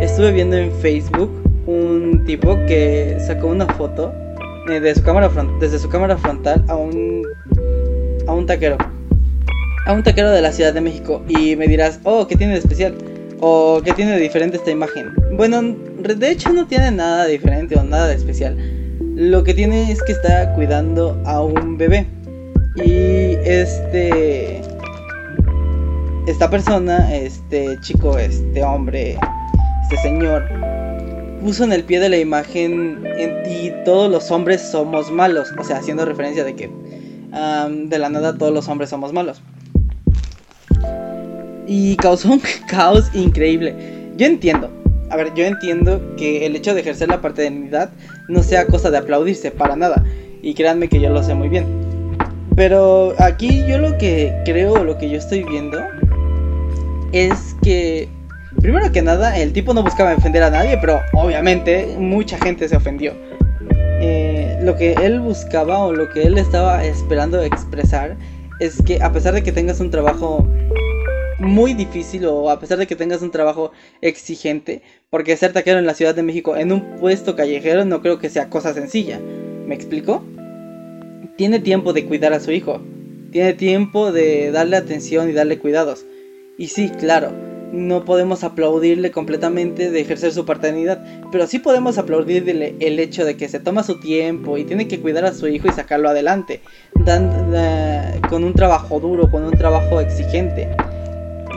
estuve 0.00 0.32
viendo 0.32 0.56
en 0.56 0.72
Facebook 0.80 1.30
un 1.66 2.24
tipo 2.26 2.56
que 2.66 3.16
sacó 3.20 3.48
una 3.48 3.66
foto 3.66 4.12
eh, 4.68 4.80
de 4.80 4.94
su 4.94 5.02
cámara 5.02 5.30
desde 5.60 5.78
su 5.78 5.88
cámara 5.88 6.16
frontal 6.16 6.64
a 6.68 6.76
un. 6.76 7.22
a 8.26 8.32
un 8.32 8.46
taquero. 8.46 8.76
A 9.90 9.92
un 9.92 10.04
taquero 10.04 10.30
de 10.30 10.40
la 10.40 10.52
Ciudad 10.52 10.72
de 10.72 10.80
México. 10.80 11.20
Y 11.26 11.56
me 11.56 11.66
dirás, 11.66 11.98
oh, 12.04 12.28
¿qué 12.28 12.36
tiene 12.36 12.52
de 12.52 12.60
especial? 12.60 12.96
¿O 13.40 13.82
qué 13.84 13.92
tiene 13.92 14.12
de 14.12 14.20
diferente 14.20 14.56
esta 14.56 14.70
imagen? 14.70 15.12
Bueno, 15.32 15.62
de 15.62 16.30
hecho 16.30 16.52
no 16.52 16.68
tiene 16.68 16.92
nada 16.92 17.26
diferente 17.26 17.74
o 17.74 17.82
nada 17.82 18.06
de 18.06 18.14
especial. 18.14 18.56
Lo 19.16 19.42
que 19.42 19.52
tiene 19.52 19.90
es 19.90 20.00
que 20.04 20.12
está 20.12 20.54
cuidando 20.54 21.20
a 21.26 21.42
un 21.42 21.76
bebé. 21.76 22.06
Y 22.76 23.34
este... 23.44 24.60
Esta 26.28 26.48
persona, 26.48 27.12
este 27.12 27.76
chico, 27.80 28.16
este 28.16 28.62
hombre, 28.62 29.18
este 29.82 29.96
señor, 30.02 30.44
puso 31.42 31.64
en 31.64 31.72
el 31.72 31.82
pie 31.82 31.98
de 31.98 32.10
la 32.10 32.18
imagen 32.18 33.04
en 33.18 33.42
ti 33.42 33.72
todos 33.84 34.08
los 34.08 34.30
hombres 34.30 34.62
somos 34.70 35.10
malos. 35.10 35.48
O 35.58 35.64
sea, 35.64 35.78
haciendo 35.78 36.04
referencia 36.04 36.44
de 36.44 36.54
que 36.54 36.70
de 37.88 37.98
la 37.98 38.08
nada 38.08 38.38
todos 38.38 38.54
los 38.54 38.68
hombres 38.68 38.90
somos 38.90 39.12
malos 39.12 39.42
y 41.72 41.94
causó 41.94 42.32
un 42.32 42.42
caos 42.68 43.08
increíble. 43.14 43.72
Yo 44.16 44.26
entiendo, 44.26 44.68
a 45.08 45.16
ver, 45.16 45.32
yo 45.34 45.44
entiendo 45.44 46.16
que 46.16 46.44
el 46.44 46.56
hecho 46.56 46.74
de 46.74 46.80
ejercer 46.80 47.08
la 47.08 47.20
paternidad 47.20 47.90
no 48.28 48.42
sea 48.42 48.66
cosa 48.66 48.90
de 48.90 48.98
aplaudirse 48.98 49.52
para 49.52 49.76
nada. 49.76 50.04
Y 50.42 50.54
créanme 50.54 50.88
que 50.88 51.00
yo 51.00 51.10
lo 51.10 51.22
sé 51.22 51.32
muy 51.32 51.48
bien. 51.48 51.66
Pero 52.56 53.14
aquí 53.20 53.62
yo 53.68 53.78
lo 53.78 53.96
que 53.98 54.34
creo, 54.44 54.82
lo 54.82 54.98
que 54.98 55.10
yo 55.10 55.16
estoy 55.16 55.44
viendo, 55.44 55.78
es 57.12 57.54
que, 57.62 58.08
primero 58.60 58.90
que 58.90 59.02
nada, 59.02 59.38
el 59.38 59.52
tipo 59.52 59.72
no 59.72 59.84
buscaba 59.84 60.12
ofender 60.14 60.42
a 60.42 60.50
nadie, 60.50 60.76
pero 60.80 61.00
obviamente 61.12 61.94
mucha 61.96 62.36
gente 62.38 62.68
se 62.68 62.74
ofendió. 62.74 63.12
Eh, 64.00 64.58
lo 64.62 64.74
que 64.74 64.94
él 64.94 65.20
buscaba 65.20 65.78
o 65.78 65.92
lo 65.92 66.08
que 66.08 66.24
él 66.24 66.36
estaba 66.36 66.84
esperando 66.84 67.40
expresar 67.40 68.16
es 68.58 68.82
que 68.82 69.00
a 69.00 69.12
pesar 69.12 69.34
de 69.34 69.42
que 69.44 69.52
tengas 69.52 69.78
un 69.78 69.90
trabajo 69.90 70.46
muy 71.40 71.72
difícil 71.72 72.26
o 72.26 72.50
a 72.50 72.60
pesar 72.60 72.78
de 72.78 72.86
que 72.86 72.96
tengas 72.96 73.22
un 73.22 73.30
trabajo 73.30 73.72
exigente, 74.02 74.82
porque 75.08 75.36
ser 75.36 75.52
taquero 75.52 75.78
en 75.78 75.86
la 75.86 75.94
Ciudad 75.94 76.14
de 76.14 76.22
México 76.22 76.56
en 76.56 76.70
un 76.70 76.96
puesto 77.00 77.34
callejero 77.34 77.84
no 77.84 78.02
creo 78.02 78.18
que 78.18 78.28
sea 78.28 78.50
cosa 78.50 78.74
sencilla. 78.74 79.18
¿Me 79.18 79.74
explico? 79.74 80.22
Tiene 81.36 81.58
tiempo 81.58 81.92
de 81.92 82.04
cuidar 82.04 82.34
a 82.34 82.40
su 82.40 82.52
hijo, 82.52 82.82
tiene 83.32 83.54
tiempo 83.54 84.12
de 84.12 84.50
darle 84.50 84.76
atención 84.76 85.30
y 85.30 85.32
darle 85.32 85.58
cuidados. 85.58 86.04
Y 86.58 86.68
sí, 86.68 86.90
claro, 86.90 87.32
no 87.72 88.04
podemos 88.04 88.44
aplaudirle 88.44 89.10
completamente 89.10 89.90
de 89.90 90.00
ejercer 90.00 90.32
su 90.32 90.44
paternidad, 90.44 91.02
pero 91.32 91.46
sí 91.46 91.58
podemos 91.58 91.96
aplaudirle 91.96 92.74
el 92.80 92.98
hecho 92.98 93.24
de 93.24 93.38
que 93.38 93.48
se 93.48 93.60
toma 93.60 93.82
su 93.82 93.98
tiempo 93.98 94.58
y 94.58 94.64
tiene 94.64 94.88
que 94.88 95.00
cuidar 95.00 95.24
a 95.24 95.32
su 95.32 95.48
hijo 95.48 95.68
y 95.68 95.72
sacarlo 95.72 96.10
adelante, 96.10 96.60
con 98.28 98.44
un 98.44 98.52
trabajo 98.52 99.00
duro, 99.00 99.30
con 99.30 99.44
un 99.44 99.52
trabajo 99.52 100.00
exigente 100.00 100.68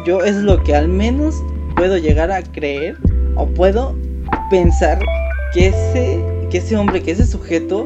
yo 0.06 0.22
es 0.24 0.36
lo 0.36 0.62
que 0.64 0.76
al 0.76 0.88
menos 0.88 1.44
puedo 1.76 1.98
llegar 1.98 2.32
a 2.32 2.42
creer 2.44 2.98
o 3.36 3.48
puedo 3.48 3.96
pensar 4.50 5.00
que 5.54 5.68
ese, 5.68 6.20
que 6.50 6.58
ese 6.58 6.76
hombre, 6.76 7.02
que 7.02 7.12
ese 7.12 7.26
sujeto, 7.26 7.86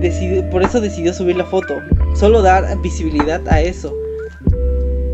decide, 0.00 0.42
por 0.44 0.62
eso 0.62 0.80
decidió 0.80 1.12
subir 1.12 1.36
la 1.36 1.44
foto. 1.44 1.74
Solo 2.14 2.42
dar 2.42 2.80
visibilidad 2.80 3.40
a 3.48 3.60
eso. 3.60 3.94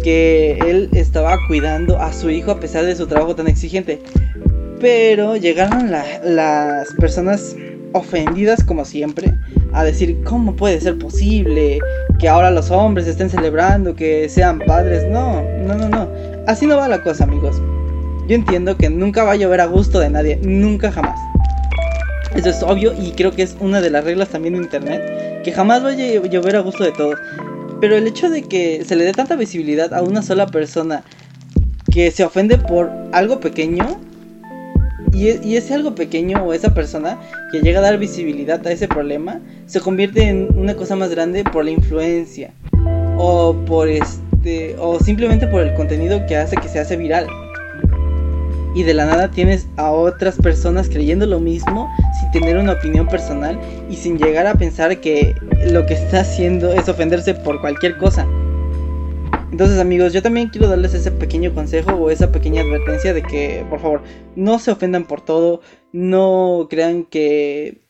que 0.02 0.58
él 0.66 0.88
estaba 0.92 1.36
cuidando 1.46 2.00
a 2.00 2.10
su 2.12 2.30
hijo 2.30 2.50
a 2.52 2.58
pesar 2.58 2.86
de 2.86 2.96
su 2.96 3.06
trabajo 3.06 3.36
tan 3.36 3.48
exigente. 3.48 4.00
Pero 4.80 5.36
llegaron 5.36 5.90
las 5.90 6.88
personas 6.94 7.54
ofendidas 7.92 8.64
como 8.64 8.84
siempre 8.86 9.34
a 9.72 9.84
decir 9.84 10.22
cómo 10.24 10.56
puede 10.56 10.80
ser 10.80 10.96
posible 10.96 11.78
que 12.20 12.28
ahora 12.28 12.50
los 12.50 12.70
hombres 12.70 13.06
estén 13.06 13.30
celebrando 13.30 13.94
que 13.94 14.28
sean 14.28 14.58
padres. 14.58 15.04
No, 15.10 15.42
no, 15.66 15.74
no, 15.74 15.88
no. 15.88 16.08
Así 16.46 16.66
no 16.66 16.76
va 16.76 16.86
la 16.86 17.02
cosa, 17.02 17.24
amigos. 17.24 17.60
Yo 18.28 18.36
entiendo 18.36 18.76
que 18.76 18.90
nunca 18.90 19.24
va 19.24 19.32
a 19.32 19.36
llover 19.36 19.60
a 19.60 19.66
gusto 19.66 19.98
de 19.98 20.10
nadie, 20.10 20.38
nunca 20.42 20.92
jamás. 20.92 21.18
Eso 22.34 22.50
es 22.50 22.62
obvio 22.62 22.92
y 22.92 23.12
creo 23.12 23.32
que 23.32 23.42
es 23.42 23.56
una 23.58 23.80
de 23.80 23.90
las 23.90 24.04
reglas 24.04 24.28
también 24.28 24.54
de 24.54 24.60
internet, 24.60 25.42
que 25.42 25.50
jamás 25.50 25.82
va 25.82 25.88
a 25.88 25.94
llover 25.94 26.56
a 26.56 26.60
gusto 26.60 26.84
de 26.84 26.92
todos. 26.92 27.16
Pero 27.80 27.96
el 27.96 28.06
hecho 28.06 28.28
de 28.28 28.42
que 28.42 28.84
se 28.84 28.94
le 28.94 29.04
dé 29.04 29.12
tanta 29.12 29.34
visibilidad 29.34 29.92
a 29.94 30.02
una 30.02 30.22
sola 30.22 30.46
persona 30.46 31.02
que 31.90 32.10
se 32.10 32.22
ofende 32.22 32.58
por 32.58 32.92
algo 33.12 33.40
pequeño, 33.40 33.98
y, 35.12 35.56
ese 35.56 35.74
algo 35.74 35.94
pequeño 35.94 36.44
o 36.44 36.52
esa 36.52 36.74
persona 36.74 37.18
que 37.52 37.60
llega 37.60 37.80
a 37.80 37.82
dar 37.82 37.98
visibilidad 37.98 38.64
a 38.66 38.72
ese 38.72 38.88
problema, 38.88 39.40
se 39.66 39.80
convierte 39.80 40.28
en 40.28 40.48
una 40.56 40.74
cosa 40.74 40.96
más 40.96 41.10
grande 41.10 41.44
por 41.44 41.64
la 41.64 41.70
influencia, 41.70 42.52
o 43.18 43.54
por 43.66 43.88
este, 43.88 44.76
o 44.78 44.98
simplemente 45.00 45.46
por 45.46 45.62
el 45.62 45.74
contenido 45.74 46.24
que 46.26 46.36
hace 46.36 46.56
que 46.56 46.68
se 46.68 46.78
hace 46.78 46.96
viral 46.96 47.26
y 48.74 48.82
de 48.82 48.94
la 48.94 49.06
nada 49.06 49.30
tienes 49.30 49.66
a 49.76 49.90
otras 49.90 50.36
personas 50.36 50.88
creyendo 50.88 51.26
lo 51.26 51.40
mismo 51.40 51.92
sin 52.18 52.30
tener 52.30 52.56
una 52.56 52.72
opinión 52.72 53.08
personal 53.08 53.58
y 53.90 53.96
sin 53.96 54.18
llegar 54.18 54.46
a 54.46 54.54
pensar 54.54 55.00
que 55.00 55.34
lo 55.66 55.86
que 55.86 55.94
está 55.94 56.20
haciendo 56.20 56.72
es 56.72 56.88
ofenderse 56.88 57.34
por 57.34 57.60
cualquier 57.60 57.96
cosa. 57.96 58.26
Entonces 59.50 59.78
amigos, 59.78 60.12
yo 60.12 60.22
también 60.22 60.48
quiero 60.48 60.68
darles 60.68 60.94
ese 60.94 61.10
pequeño 61.10 61.52
consejo 61.54 61.92
o 61.92 62.10
esa 62.10 62.30
pequeña 62.30 62.62
advertencia 62.62 63.12
de 63.12 63.22
que 63.22 63.64
por 63.68 63.80
favor 63.80 64.02
no 64.36 64.58
se 64.58 64.70
ofendan 64.70 65.06
por 65.06 65.24
todo, 65.24 65.60
no 65.92 66.68
crean 66.70 67.04
que 67.04 67.80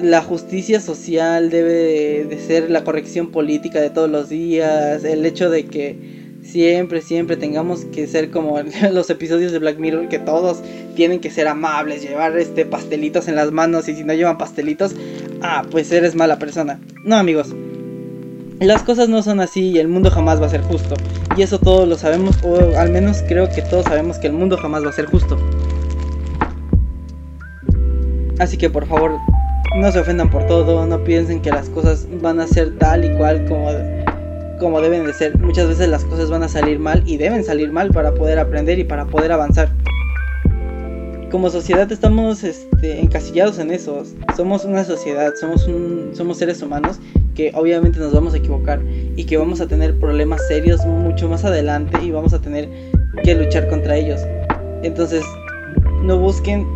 la 0.00 0.20
justicia 0.20 0.80
social 0.80 1.48
debe 1.50 2.24
de 2.24 2.38
ser 2.38 2.70
la 2.70 2.84
corrección 2.84 3.30
política 3.30 3.80
de 3.80 3.90
todos 3.90 4.10
los 4.10 4.28
días, 4.28 5.02
el 5.04 5.24
hecho 5.24 5.48
de 5.48 5.64
que 5.64 6.26
siempre, 6.42 7.00
siempre 7.00 7.36
tengamos 7.36 7.86
que 7.86 8.06
ser 8.06 8.30
como 8.30 8.60
los 8.92 9.10
episodios 9.10 9.52
de 9.52 9.58
Black 9.58 9.78
Mirror, 9.78 10.08
que 10.08 10.18
todos 10.18 10.62
tienen 10.94 11.20
que 11.20 11.30
ser 11.30 11.48
amables, 11.48 12.02
llevar 12.02 12.36
este 12.36 12.66
pastelitos 12.66 13.28
en 13.28 13.36
las 13.36 13.50
manos 13.50 13.88
y 13.88 13.94
si 13.94 14.04
no 14.04 14.12
llevan 14.12 14.38
pastelitos, 14.38 14.94
ah, 15.40 15.64
pues 15.70 15.90
eres 15.90 16.14
mala 16.14 16.38
persona. 16.38 16.80
No, 17.04 17.16
amigos. 17.16 17.54
Las 18.60 18.82
cosas 18.82 19.10
no 19.10 19.22
son 19.22 19.40
así 19.40 19.68
y 19.68 19.78
el 19.78 19.88
mundo 19.88 20.10
jamás 20.10 20.40
va 20.40 20.46
a 20.46 20.48
ser 20.48 20.62
justo. 20.62 20.94
Y 21.36 21.42
eso 21.42 21.58
todos 21.58 21.86
lo 21.86 21.96
sabemos, 21.96 22.38
o 22.42 22.78
al 22.78 22.90
menos 22.90 23.22
creo 23.28 23.50
que 23.50 23.60
todos 23.60 23.84
sabemos 23.84 24.18
que 24.18 24.28
el 24.28 24.32
mundo 24.32 24.56
jamás 24.56 24.82
va 24.82 24.88
a 24.88 24.92
ser 24.92 25.04
justo. 25.04 25.36
Así 28.38 28.56
que 28.56 28.70
por 28.70 28.86
favor, 28.86 29.12
no 29.76 29.92
se 29.92 29.98
ofendan 29.98 30.30
por 30.30 30.46
todo, 30.46 30.86
no 30.86 31.04
piensen 31.04 31.42
que 31.42 31.50
las 31.50 31.68
cosas 31.68 32.06
van 32.22 32.40
a 32.40 32.46
ser 32.46 32.78
tal 32.78 33.04
y 33.04 33.14
cual 33.16 33.44
como 33.46 33.70
como 34.58 34.80
deben 34.80 35.04
de 35.04 35.12
ser. 35.12 35.38
Muchas 35.38 35.68
veces 35.68 35.90
las 35.90 36.04
cosas 36.04 36.30
van 36.30 36.42
a 36.42 36.48
salir 36.48 36.78
mal 36.78 37.02
y 37.04 37.18
deben 37.18 37.44
salir 37.44 37.70
mal 37.70 37.90
para 37.90 38.14
poder 38.14 38.38
aprender 38.38 38.78
y 38.78 38.84
para 38.84 39.04
poder 39.04 39.32
avanzar. 39.32 39.68
Como 41.30 41.50
sociedad 41.50 41.92
estamos 41.92 42.42
este, 42.42 43.00
encasillados 43.00 43.58
en 43.58 43.70
eso. 43.70 44.02
Somos 44.34 44.64
una 44.64 44.82
sociedad, 44.84 45.34
somos, 45.38 45.66
un, 45.66 46.12
somos 46.14 46.38
seres 46.38 46.62
humanos 46.62 46.98
que 47.36 47.52
obviamente 47.54 48.00
nos 48.00 48.12
vamos 48.12 48.34
a 48.34 48.38
equivocar 48.38 48.80
y 49.14 49.24
que 49.24 49.36
vamos 49.36 49.60
a 49.60 49.68
tener 49.68 49.98
problemas 50.00 50.40
serios 50.48 50.84
mucho 50.86 51.28
más 51.28 51.44
adelante 51.44 51.98
y 52.02 52.10
vamos 52.10 52.32
a 52.32 52.40
tener 52.40 52.68
que 53.22 53.34
luchar 53.34 53.68
contra 53.68 53.96
ellos. 53.96 54.20
Entonces, 54.82 55.22
no 56.02 56.18
busquen 56.18 56.66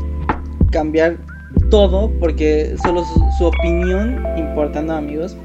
cambiar 0.71 1.17
todo 1.71 2.11
porque 2.21 2.77
solo 2.83 3.05
su, 3.05 3.25
su 3.39 3.47
opinión 3.47 4.25
importa, 4.37 4.83
¿no, 4.83 4.93
amigos? 4.93 5.37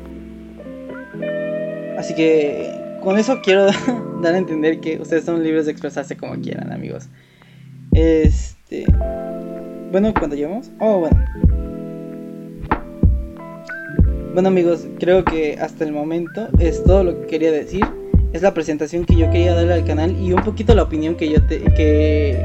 Así 1.98 2.14
que 2.14 2.70
con 3.02 3.18
eso 3.18 3.40
quiero 3.42 3.68
dar 4.22 4.36
a 4.36 4.38
entender 4.38 4.80
que 4.82 5.00
ustedes 5.00 5.24
son 5.24 5.44
libres 5.44 5.66
de 5.66 5.72
expresarse 5.72 6.18
como 6.18 6.36
quieran, 6.42 6.72
amigos. 6.72 7.08
Este. 7.94 8.86
Bueno, 9.92 10.14
¿cuánto 10.14 10.36
llevamos? 10.36 10.72
Oh, 10.80 11.00
bueno. 11.00 11.55
Bueno, 14.36 14.50
amigos, 14.50 14.86
creo 15.00 15.24
que 15.24 15.58
hasta 15.62 15.86
el 15.86 15.94
momento 15.94 16.50
es 16.60 16.84
todo 16.84 17.06
lo 17.06 17.22
que 17.22 17.28
quería 17.28 17.54
decir. 17.54 17.86
Es 18.34 18.42
la 18.42 18.54
presentación 18.54 19.06
que 19.06 19.16
yo 19.16 19.32
quería 19.32 19.56
darle 19.56 19.76
al 19.76 19.86
canal 19.86 20.14
y 20.22 20.34
un 20.34 20.44
poquito 20.44 20.76
la 20.76 20.84
opinión 20.84 21.16
que 21.16 21.30
yo 21.30 21.42
te, 21.48 21.64
que, 21.74 22.38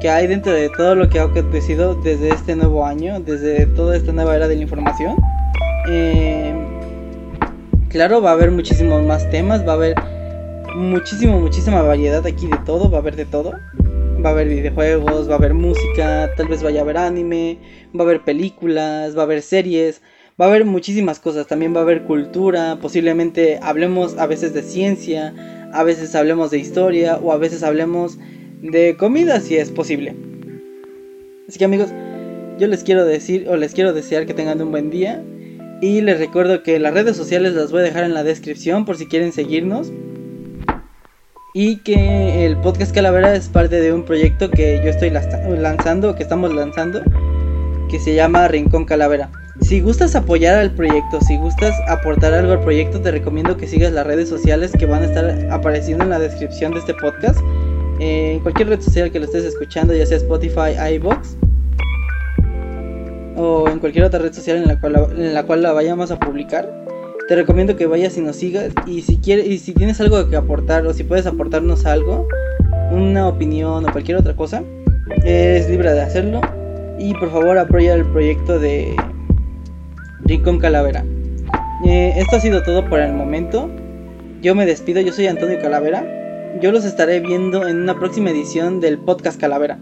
que 0.00 0.08
hay 0.08 0.28
dentro 0.28 0.52
de 0.52 0.70
todo 0.76 0.94
lo 0.94 1.08
que 1.08 1.18
ha 1.18 1.24
acontecido 1.24 1.96
desde 1.96 2.28
este 2.28 2.54
nuevo 2.54 2.86
año, 2.86 3.18
desde 3.18 3.66
toda 3.66 3.96
esta 3.96 4.12
nueva 4.12 4.36
era 4.36 4.46
de 4.46 4.54
la 4.54 4.62
información. 4.62 5.16
Eh, 5.90 6.54
Claro, 7.88 8.22
va 8.22 8.30
a 8.30 8.34
haber 8.34 8.52
muchísimos 8.52 9.02
más 9.02 9.28
temas, 9.28 9.66
va 9.66 9.72
a 9.72 9.74
haber 9.74 9.96
muchísimo, 10.76 11.40
muchísima 11.40 11.82
variedad 11.82 12.24
aquí 12.26 12.46
de 12.46 12.58
todo, 12.64 12.88
va 12.92 12.98
a 12.98 13.00
haber 13.00 13.16
de 13.16 13.24
todo. 13.24 13.54
Va 14.24 14.28
a 14.28 14.32
haber 14.32 14.46
videojuegos, 14.46 15.28
va 15.28 15.34
a 15.34 15.38
haber 15.38 15.54
música, 15.54 16.30
tal 16.36 16.46
vez 16.46 16.62
vaya 16.62 16.78
a 16.78 16.82
haber 16.82 16.96
anime, 16.96 17.58
va 17.92 18.00
a 18.00 18.02
haber 18.04 18.22
películas, 18.22 19.16
va 19.16 19.22
a 19.22 19.24
haber 19.24 19.42
series, 19.42 20.00
va 20.40 20.44
a 20.44 20.48
haber 20.48 20.64
muchísimas 20.64 21.18
cosas, 21.18 21.46
también 21.46 21.74
va 21.74 21.80
a 21.80 21.82
haber 21.82 22.04
cultura, 22.04 22.78
posiblemente 22.80 23.58
hablemos 23.60 24.16
a 24.18 24.26
veces 24.26 24.54
de 24.54 24.62
ciencia, 24.62 25.34
a 25.72 25.82
veces 25.82 26.14
hablemos 26.14 26.50
de 26.50 26.58
historia 26.58 27.16
o 27.16 27.32
a 27.32 27.38
veces 27.38 27.62
hablemos 27.62 28.18
de 28.62 28.96
comida 28.96 29.40
si 29.40 29.56
es 29.56 29.70
posible. 29.70 30.14
Así 31.48 31.58
que 31.58 31.64
amigos, 31.64 31.88
yo 32.58 32.68
les 32.68 32.84
quiero 32.84 33.04
decir 33.04 33.48
o 33.48 33.56
les 33.56 33.74
quiero 33.74 33.92
desear 33.92 34.26
que 34.26 34.34
tengan 34.34 34.62
un 34.62 34.70
buen 34.70 34.90
día 34.90 35.24
y 35.80 36.02
les 36.02 36.18
recuerdo 36.18 36.62
que 36.62 36.78
las 36.78 36.94
redes 36.94 37.16
sociales 37.16 37.54
las 37.54 37.72
voy 37.72 37.80
a 37.80 37.84
dejar 37.84 38.04
en 38.04 38.14
la 38.14 38.22
descripción 38.22 38.84
por 38.84 38.96
si 38.96 39.06
quieren 39.06 39.32
seguirnos. 39.32 39.92
Y 41.54 41.78
que 41.78 42.44
el 42.44 42.56
podcast 42.58 42.94
Calavera 42.94 43.34
es 43.34 43.48
parte 43.48 43.80
de 43.80 43.92
un 43.92 44.04
proyecto 44.04 44.50
que 44.50 44.80
yo 44.84 44.90
estoy 44.90 45.10
lanzando, 45.10 46.14
que 46.14 46.22
estamos 46.22 46.54
lanzando, 46.54 47.02
que 47.90 47.98
se 47.98 48.14
llama 48.14 48.46
Rincón 48.48 48.84
Calavera. 48.84 49.30
Si 49.68 49.82
gustas 49.82 50.16
apoyar 50.16 50.56
al 50.56 50.70
proyecto, 50.70 51.20
si 51.20 51.36
gustas 51.36 51.74
aportar 51.88 52.32
algo 52.32 52.52
al 52.52 52.60
proyecto, 52.60 53.02
te 53.02 53.10
recomiendo 53.10 53.58
que 53.58 53.66
sigas 53.66 53.92
las 53.92 54.06
redes 54.06 54.26
sociales 54.26 54.72
que 54.72 54.86
van 54.86 55.02
a 55.02 55.04
estar 55.04 55.46
apareciendo 55.50 56.04
en 56.04 56.08
la 56.08 56.18
descripción 56.18 56.72
de 56.72 56.78
este 56.78 56.94
podcast. 56.94 57.38
Eh, 58.00 58.32
en 58.32 58.40
cualquier 58.40 58.68
red 58.68 58.80
social 58.80 59.12
que 59.12 59.18
lo 59.18 59.26
estés 59.26 59.44
escuchando, 59.44 59.92
ya 59.92 60.06
sea 60.06 60.16
Spotify, 60.16 60.70
iBox 60.94 61.36
o 63.36 63.68
en 63.68 63.78
cualquier 63.78 64.06
otra 64.06 64.20
red 64.20 64.32
social 64.32 64.56
en 64.56 64.68
la 65.34 65.42
cual 65.42 65.62
la, 65.62 65.72
vayamos 65.72 66.10
a 66.12 66.18
publicar. 66.18 66.72
Te 67.28 67.36
recomiendo 67.36 67.76
que 67.76 67.84
vayas 67.84 68.16
y 68.16 68.22
nos 68.22 68.36
sigas 68.36 68.72
y 68.86 69.02
si 69.02 69.18
quieres 69.18 69.48
y 69.48 69.58
si 69.58 69.74
tienes 69.74 70.00
algo 70.00 70.30
que 70.30 70.36
aportar 70.36 70.86
o 70.86 70.94
si 70.94 71.04
puedes 71.04 71.26
aportarnos 71.26 71.84
algo, 71.84 72.26
una 72.90 73.28
opinión 73.28 73.86
o 73.86 73.92
cualquier 73.92 74.16
otra 74.16 74.34
cosa, 74.34 74.62
eres 75.26 75.68
libre 75.68 75.92
de 75.92 76.00
hacerlo 76.00 76.40
y 76.98 77.12
por 77.12 77.30
favor 77.30 77.58
apoya 77.58 77.92
el 77.92 78.06
proyecto 78.06 78.58
de 78.58 78.96
Rincón 80.28 80.58
Calavera. 80.58 81.06
Eh, 81.86 82.12
esto 82.16 82.36
ha 82.36 82.40
sido 82.40 82.62
todo 82.62 82.86
por 82.86 83.00
el 83.00 83.14
momento. 83.14 83.70
Yo 84.42 84.54
me 84.54 84.66
despido, 84.66 85.00
yo 85.00 85.10
soy 85.10 85.26
Antonio 85.26 85.58
Calavera. 85.58 86.04
Yo 86.60 86.70
los 86.70 86.84
estaré 86.84 87.20
viendo 87.20 87.66
en 87.66 87.78
una 87.78 87.98
próxima 87.98 88.30
edición 88.30 88.80
del 88.80 88.98
podcast 88.98 89.40
Calavera. 89.40 89.78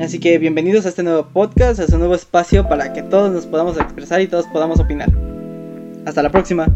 Así 0.00 0.18
que 0.18 0.36
bienvenidos 0.38 0.84
a 0.84 0.88
este 0.88 1.04
nuevo 1.04 1.28
podcast, 1.32 1.78
a 1.78 1.84
este 1.84 1.96
nuevo 1.96 2.16
espacio 2.16 2.68
para 2.68 2.92
que 2.92 3.02
todos 3.02 3.32
nos 3.32 3.46
podamos 3.46 3.78
expresar 3.78 4.20
y 4.20 4.26
todos 4.26 4.46
podamos 4.48 4.80
opinar. 4.80 5.10
Hasta 6.04 6.24
la 6.24 6.30
próxima. 6.30 6.66